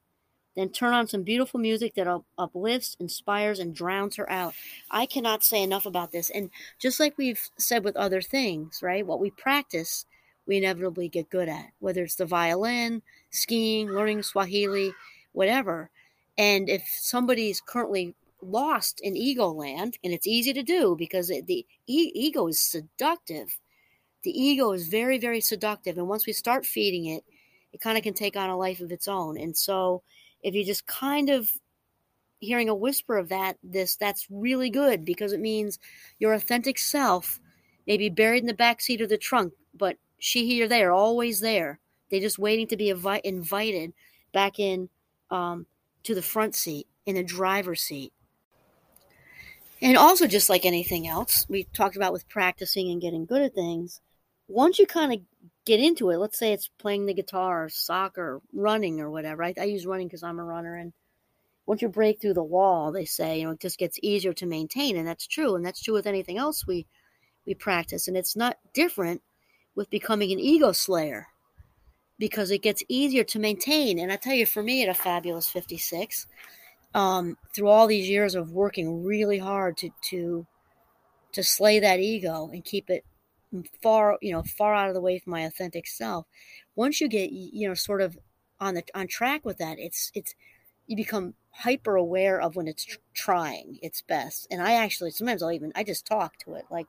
Then 0.55 0.69
turn 0.69 0.93
on 0.93 1.07
some 1.07 1.23
beautiful 1.23 1.59
music 1.59 1.95
that 1.95 2.21
uplifts, 2.37 2.95
inspires, 2.99 3.59
and 3.59 3.73
drowns 3.75 4.17
her 4.17 4.31
out. 4.31 4.53
I 4.91 5.05
cannot 5.05 5.43
say 5.43 5.63
enough 5.63 5.85
about 5.85 6.11
this. 6.11 6.29
And 6.29 6.51
just 6.77 6.99
like 6.99 7.17
we've 7.17 7.49
said 7.57 7.83
with 7.83 7.95
other 7.95 8.21
things, 8.21 8.81
right? 8.83 9.05
What 9.05 9.19
we 9.19 9.31
practice, 9.31 10.05
we 10.45 10.57
inevitably 10.57 11.09
get 11.09 11.29
good 11.29 11.49
at, 11.49 11.71
whether 11.79 12.03
it's 12.03 12.15
the 12.15 12.25
violin, 12.25 13.01
skiing, 13.31 13.89
learning 13.89 14.21
Swahili, 14.21 14.93
whatever. 15.31 15.89
And 16.37 16.69
if 16.69 16.83
somebody's 16.87 17.61
currently 17.61 18.13
lost 18.41 18.99
in 19.01 19.15
ego 19.15 19.47
land, 19.47 19.97
and 20.03 20.13
it's 20.13 20.27
easy 20.27 20.53
to 20.53 20.63
do 20.63 20.95
because 20.97 21.29
it, 21.29 21.47
the 21.47 21.65
e- 21.87 22.11
ego 22.13 22.47
is 22.47 22.59
seductive. 22.59 23.57
The 24.23 24.31
ego 24.31 24.71
is 24.71 24.87
very, 24.87 25.17
very 25.17 25.41
seductive. 25.41 25.97
And 25.97 26.07
once 26.07 26.25
we 26.27 26.33
start 26.33 26.65
feeding 26.65 27.05
it, 27.05 27.23
it 27.71 27.81
kind 27.81 27.97
of 27.97 28.03
can 28.03 28.13
take 28.13 28.35
on 28.35 28.49
a 28.49 28.57
life 28.57 28.81
of 28.81 28.91
its 28.91 29.07
own. 29.07 29.37
And 29.37 29.57
so 29.57 30.03
if 30.43 30.53
you 30.53 30.63
just 30.65 30.85
kind 30.85 31.29
of 31.29 31.51
hearing 32.39 32.67
a 32.67 32.75
whisper 32.75 33.17
of 33.17 33.29
that 33.29 33.57
this 33.63 33.95
that's 33.95 34.27
really 34.29 34.69
good 34.69 35.05
because 35.05 35.31
it 35.31 35.39
means 35.39 35.79
your 36.19 36.33
authentic 36.33 36.77
self 36.77 37.39
may 37.87 37.97
be 37.97 38.09
buried 38.09 38.43
in 38.43 38.47
the 38.47 38.53
back 38.53 38.81
seat 38.81 38.99
of 38.99 39.09
the 39.09 39.17
trunk 39.17 39.53
but 39.73 39.97
she 40.23 40.45
he 40.45 40.63
or 40.63 40.67
they 40.69 40.83
are 40.83 40.91
always 40.91 41.41
there. 41.41 41.79
They're 42.09 42.21
just 42.21 42.39
waiting 42.39 42.67
to 42.67 42.77
be 42.77 42.91
invi- 42.91 43.21
invited 43.23 43.93
back 44.31 44.57
in 44.57 44.89
um, 45.29 45.65
to 46.03 46.15
the 46.15 46.21
front 46.21 46.55
seat 46.55 46.87
in 47.05 47.15
the 47.15 47.23
driver's 47.23 47.81
seat. 47.81 48.13
And 49.81 49.97
also 49.97 50.27
just 50.27 50.49
like 50.49 50.65
anything 50.65 51.07
else 51.07 51.45
we 51.49 51.65
talked 51.73 51.97
about 51.97 52.13
with 52.13 52.29
practicing 52.29 52.89
and 52.89 53.01
getting 53.01 53.25
good 53.25 53.41
at 53.41 53.53
things 53.53 53.99
once 54.47 54.79
you 54.79 54.87
kind 54.87 55.11
of 55.11 55.19
get 55.65 55.79
into 55.79 56.09
it, 56.09 56.17
let's 56.17 56.37
say 56.37 56.53
it's 56.53 56.69
playing 56.79 57.05
the 57.05 57.13
guitar, 57.13 57.65
or 57.65 57.69
soccer, 57.69 58.41
running, 58.53 58.99
or 58.99 59.09
whatever. 59.09 59.43
I, 59.43 59.53
I 59.59 59.65
use 59.65 59.85
running 59.85 60.07
because 60.07 60.23
I'm 60.23 60.39
a 60.39 60.43
runner, 60.43 60.75
and 60.75 60.93
once 61.65 61.81
you 61.81 61.89
break 61.89 62.19
through 62.21 62.33
the 62.33 62.43
wall, 62.43 62.91
they 62.91 63.05
say 63.05 63.39
you 63.39 63.45
know 63.45 63.51
it 63.51 63.59
just 63.59 63.77
gets 63.77 63.99
easier 64.01 64.33
to 64.33 64.45
maintain, 64.45 64.97
and 64.97 65.07
that's 65.07 65.27
true, 65.27 65.55
and 65.55 65.65
that's 65.65 65.81
true 65.81 65.93
with 65.93 66.07
anything 66.07 66.37
else 66.37 66.67
we 66.67 66.85
we 67.45 67.53
practice, 67.53 68.07
and 68.07 68.17
it's 68.17 68.35
not 68.35 68.57
different 68.73 69.21
with 69.75 69.89
becoming 69.89 70.31
an 70.31 70.39
ego 70.39 70.71
slayer 70.71 71.27
because 72.19 72.51
it 72.51 72.61
gets 72.61 72.83
easier 72.87 73.23
to 73.23 73.39
maintain. 73.39 73.99
And 73.99 74.11
I 74.11 74.15
tell 74.15 74.35
you, 74.35 74.45
for 74.45 74.63
me, 74.63 74.83
at 74.83 74.89
a 74.89 74.93
fabulous 74.93 75.49
56, 75.49 76.27
um, 76.93 77.37
through 77.53 77.67
all 77.67 77.87
these 77.87 78.07
years 78.07 78.35
of 78.35 78.51
working 78.51 79.03
really 79.03 79.39
hard 79.39 79.77
to 79.77 79.89
to 80.09 80.45
to 81.33 81.43
slay 81.43 81.79
that 81.79 81.99
ego 81.99 82.49
and 82.53 82.63
keep 82.63 82.89
it 82.89 83.03
far 83.81 84.17
you 84.21 84.31
know 84.31 84.43
far 84.43 84.73
out 84.73 84.87
of 84.87 84.93
the 84.93 85.01
way 85.01 85.19
from 85.19 85.31
my 85.31 85.41
authentic 85.41 85.87
self 85.87 86.25
once 86.75 86.99
you 86.99 87.07
get 87.07 87.31
you 87.31 87.67
know 87.67 87.73
sort 87.73 88.01
of 88.01 88.17
on 88.59 88.73
the 88.73 88.83
on 88.95 89.07
track 89.07 89.45
with 89.45 89.57
that 89.57 89.77
it's 89.77 90.11
it's 90.15 90.35
you 90.87 90.95
become 90.95 91.33
hyper 91.51 91.95
aware 91.95 92.41
of 92.41 92.55
when 92.55 92.67
it's 92.67 92.83
tr- 92.83 92.97
trying 93.13 93.77
its 93.81 94.01
best. 94.01 94.47
And 94.49 94.61
i 94.61 94.73
actually 94.73 95.11
sometimes 95.11 95.43
i'll 95.43 95.51
even 95.51 95.71
i 95.75 95.83
just 95.83 96.05
talk 96.05 96.37
to 96.39 96.55
it. 96.55 96.65
Like 96.69 96.87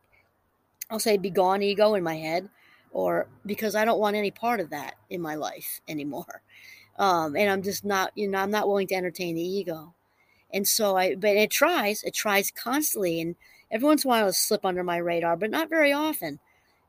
i'll 0.90 0.98
say 0.98 1.16
be 1.16 1.30
gone 1.30 1.62
ego 1.62 1.94
in 1.94 2.02
my 2.02 2.16
head 2.16 2.48
or 2.90 3.28
because 3.44 3.74
i 3.74 3.84
don't 3.84 3.98
want 3.98 4.16
any 4.16 4.30
part 4.30 4.60
of 4.60 4.70
that 4.70 4.94
in 5.10 5.20
my 5.20 5.34
life 5.34 5.80
anymore. 5.88 6.42
Um, 6.98 7.36
and 7.36 7.50
i'm 7.50 7.62
just 7.62 7.84
not 7.84 8.12
you 8.14 8.28
know 8.28 8.38
i'm 8.38 8.50
not 8.50 8.68
willing 8.68 8.86
to 8.88 8.94
entertain 8.94 9.34
the 9.34 9.42
ego. 9.42 9.94
And 10.52 10.66
so 10.66 10.96
i 10.96 11.14
but 11.14 11.36
it 11.36 11.50
tries 11.50 12.02
it 12.02 12.14
tries 12.14 12.50
constantly. 12.50 13.20
And 13.20 13.36
every 13.70 13.86
once 13.86 14.04
in 14.04 14.08
a 14.08 14.10
while 14.10 14.20
it'll 14.22 14.32
slip 14.32 14.64
under 14.64 14.84
my 14.84 14.96
radar 14.96 15.36
but 15.36 15.50
not 15.50 15.68
very 15.68 15.92
often 15.92 16.40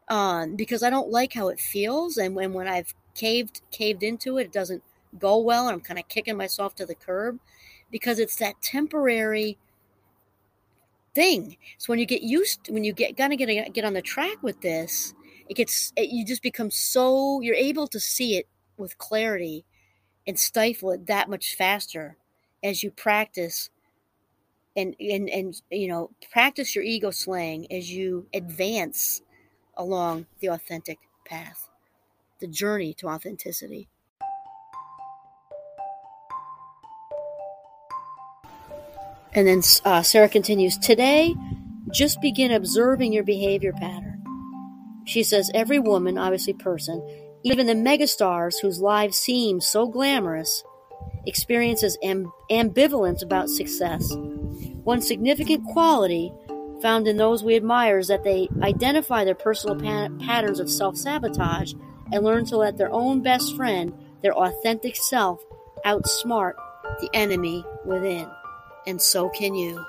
um, 0.08 0.56
because 0.56 0.84
I 0.84 0.90
don't 0.90 1.10
like 1.10 1.34
how 1.34 1.48
it 1.50 1.60
feels. 1.60 2.18
And 2.18 2.36
when, 2.36 2.54
when 2.54 2.68
I've 2.68 2.94
caved 3.14 3.62
caved 3.72 4.04
into 4.04 4.38
it, 4.38 4.46
it 4.46 4.52
doesn't 4.52 4.84
go 5.18 5.38
well. 5.38 5.68
I'm 5.68 5.82
kind 5.82 6.00
of 6.00 6.08
kicking 6.08 6.38
myself 6.38 6.76
to 6.76 6.86
the 6.86 6.96
curb 6.96 7.40
because 7.92 8.20
it's 8.20 8.36
that 8.38 8.62
temporary 8.62 9.58
thing. 11.14 11.58
So 11.78 11.92
when 11.92 12.00
you 12.00 12.06
get 12.06 12.22
used, 12.22 12.70
when 12.70 12.84
you 12.84 12.94
get 12.94 13.16
gonna 13.16 13.36
get 13.38 13.74
get 13.74 13.86
on 13.86 13.94
the 13.94 14.02
track 14.02 14.42
with 14.44 14.62
this, 14.62 15.14
it 15.50 15.56
gets 15.56 15.94
it, 15.96 16.10
you 16.10 16.26
just 16.26 16.44
become 16.44 16.70
so 16.72 17.42
you're 17.42 17.56
able 17.56 17.88
to 17.88 18.00
see 18.00 18.36
it 18.36 18.48
with 18.78 18.98
clarity 18.98 19.66
and 20.28 20.40
stifle 20.40 20.92
it 20.92 21.08
that 21.08 21.30
much 21.30 21.56
faster 21.56 22.18
as 22.64 22.84
you 22.84 22.92
practice 22.92 23.70
and 24.76 24.96
and 25.00 25.30
and 25.30 25.62
you 25.72 25.88
know 25.88 26.12
practice 26.32 26.76
your 26.76 26.84
ego 26.84 27.12
slaying 27.12 27.72
as 27.72 27.92
you 27.92 28.28
advance 28.34 29.22
along 29.78 30.26
the 30.40 30.48
authentic 30.48 31.00
path, 31.26 31.70
the 32.40 32.48
journey 32.48 32.94
to 32.94 33.08
authenticity. 33.08 33.88
And 39.34 39.46
then 39.48 39.62
uh, 39.84 40.02
Sarah 40.02 40.30
continues 40.30 40.78
Today, 40.78 41.36
just 41.92 42.22
begin 42.22 42.52
observing 42.52 43.12
your 43.12 43.24
behavior 43.24 43.74
pattern. 43.74 44.24
She 45.06 45.24
says, 45.24 45.52
Every 45.54 45.78
woman, 45.78 46.18
obviously 46.18 46.54
person, 46.54 47.06
even 47.44 47.68
the 47.68 47.74
megastars 47.74 48.56
whose 48.62 48.80
lives 48.80 49.18
seem 49.18 49.60
so 49.62 49.88
glamorous, 49.88 50.64
experiences 51.26 51.98
amb- 52.04 52.32
ambivalence 52.50 53.22
about 53.22 53.50
success. 53.50 54.14
One 54.84 55.02
significant 55.02 55.66
quality 55.66 56.32
found 56.82 57.08
in 57.08 57.18
those 57.18 57.44
we 57.44 57.56
admire 57.56 58.00
is 58.00 58.08
that 58.08 58.24
they 58.24 58.50
identify 58.62 59.24
their 59.24 59.36
personal 59.36 59.76
pa- 59.76 60.10
patterns 60.20 60.60
of 60.60 60.70
self 60.70 60.98
sabotage 60.98 61.74
and 62.12 62.24
learn 62.24 62.46
to 62.46 62.58
let 62.58 62.78
their 62.78 62.92
own 62.92 63.22
best 63.22 63.56
friend, 63.56 63.94
their 64.22 64.34
authentic 64.34 64.96
self, 64.96 65.44
outsmart 65.86 66.54
the 67.00 67.10
enemy 67.14 67.66
within. 67.86 68.30
And 68.88 69.02
so 69.02 69.30
can 69.30 69.56
you. 69.56 69.84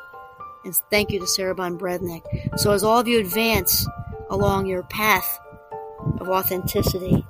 And 0.65 0.75
thank 0.91 1.11
you 1.11 1.21
to 1.21 1.27
Sarah 1.27 1.55
Ban 1.55 1.79
Breathnach. 1.79 2.59
So, 2.59 2.73
as 2.73 2.83
all 2.83 2.99
of 2.99 3.07
you 3.07 3.21
advance 3.21 3.87
along 4.31 4.67
your 4.67 4.83
path 4.83 5.39
of 6.19 6.29
authenticity, 6.29 7.25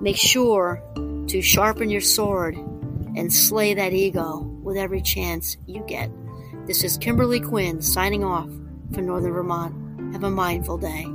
make 0.00 0.16
sure 0.16 0.82
to 1.28 1.42
sharpen 1.42 1.90
your 1.90 2.00
sword 2.00 2.56
and 2.56 3.32
slay 3.32 3.74
that 3.74 3.92
ego 3.92 4.38
with 4.62 4.76
every 4.76 5.02
chance 5.02 5.56
you 5.66 5.84
get. 5.86 6.10
This 6.66 6.82
is 6.84 6.96
Kimberly 6.96 7.40
Quinn 7.40 7.82
signing 7.82 8.24
off 8.24 8.48
for 8.92 9.02
Northern 9.02 9.32
Vermont. 9.32 9.74
Have 10.12 10.24
a 10.24 10.30
mindful 10.30 10.78
day. 10.78 11.06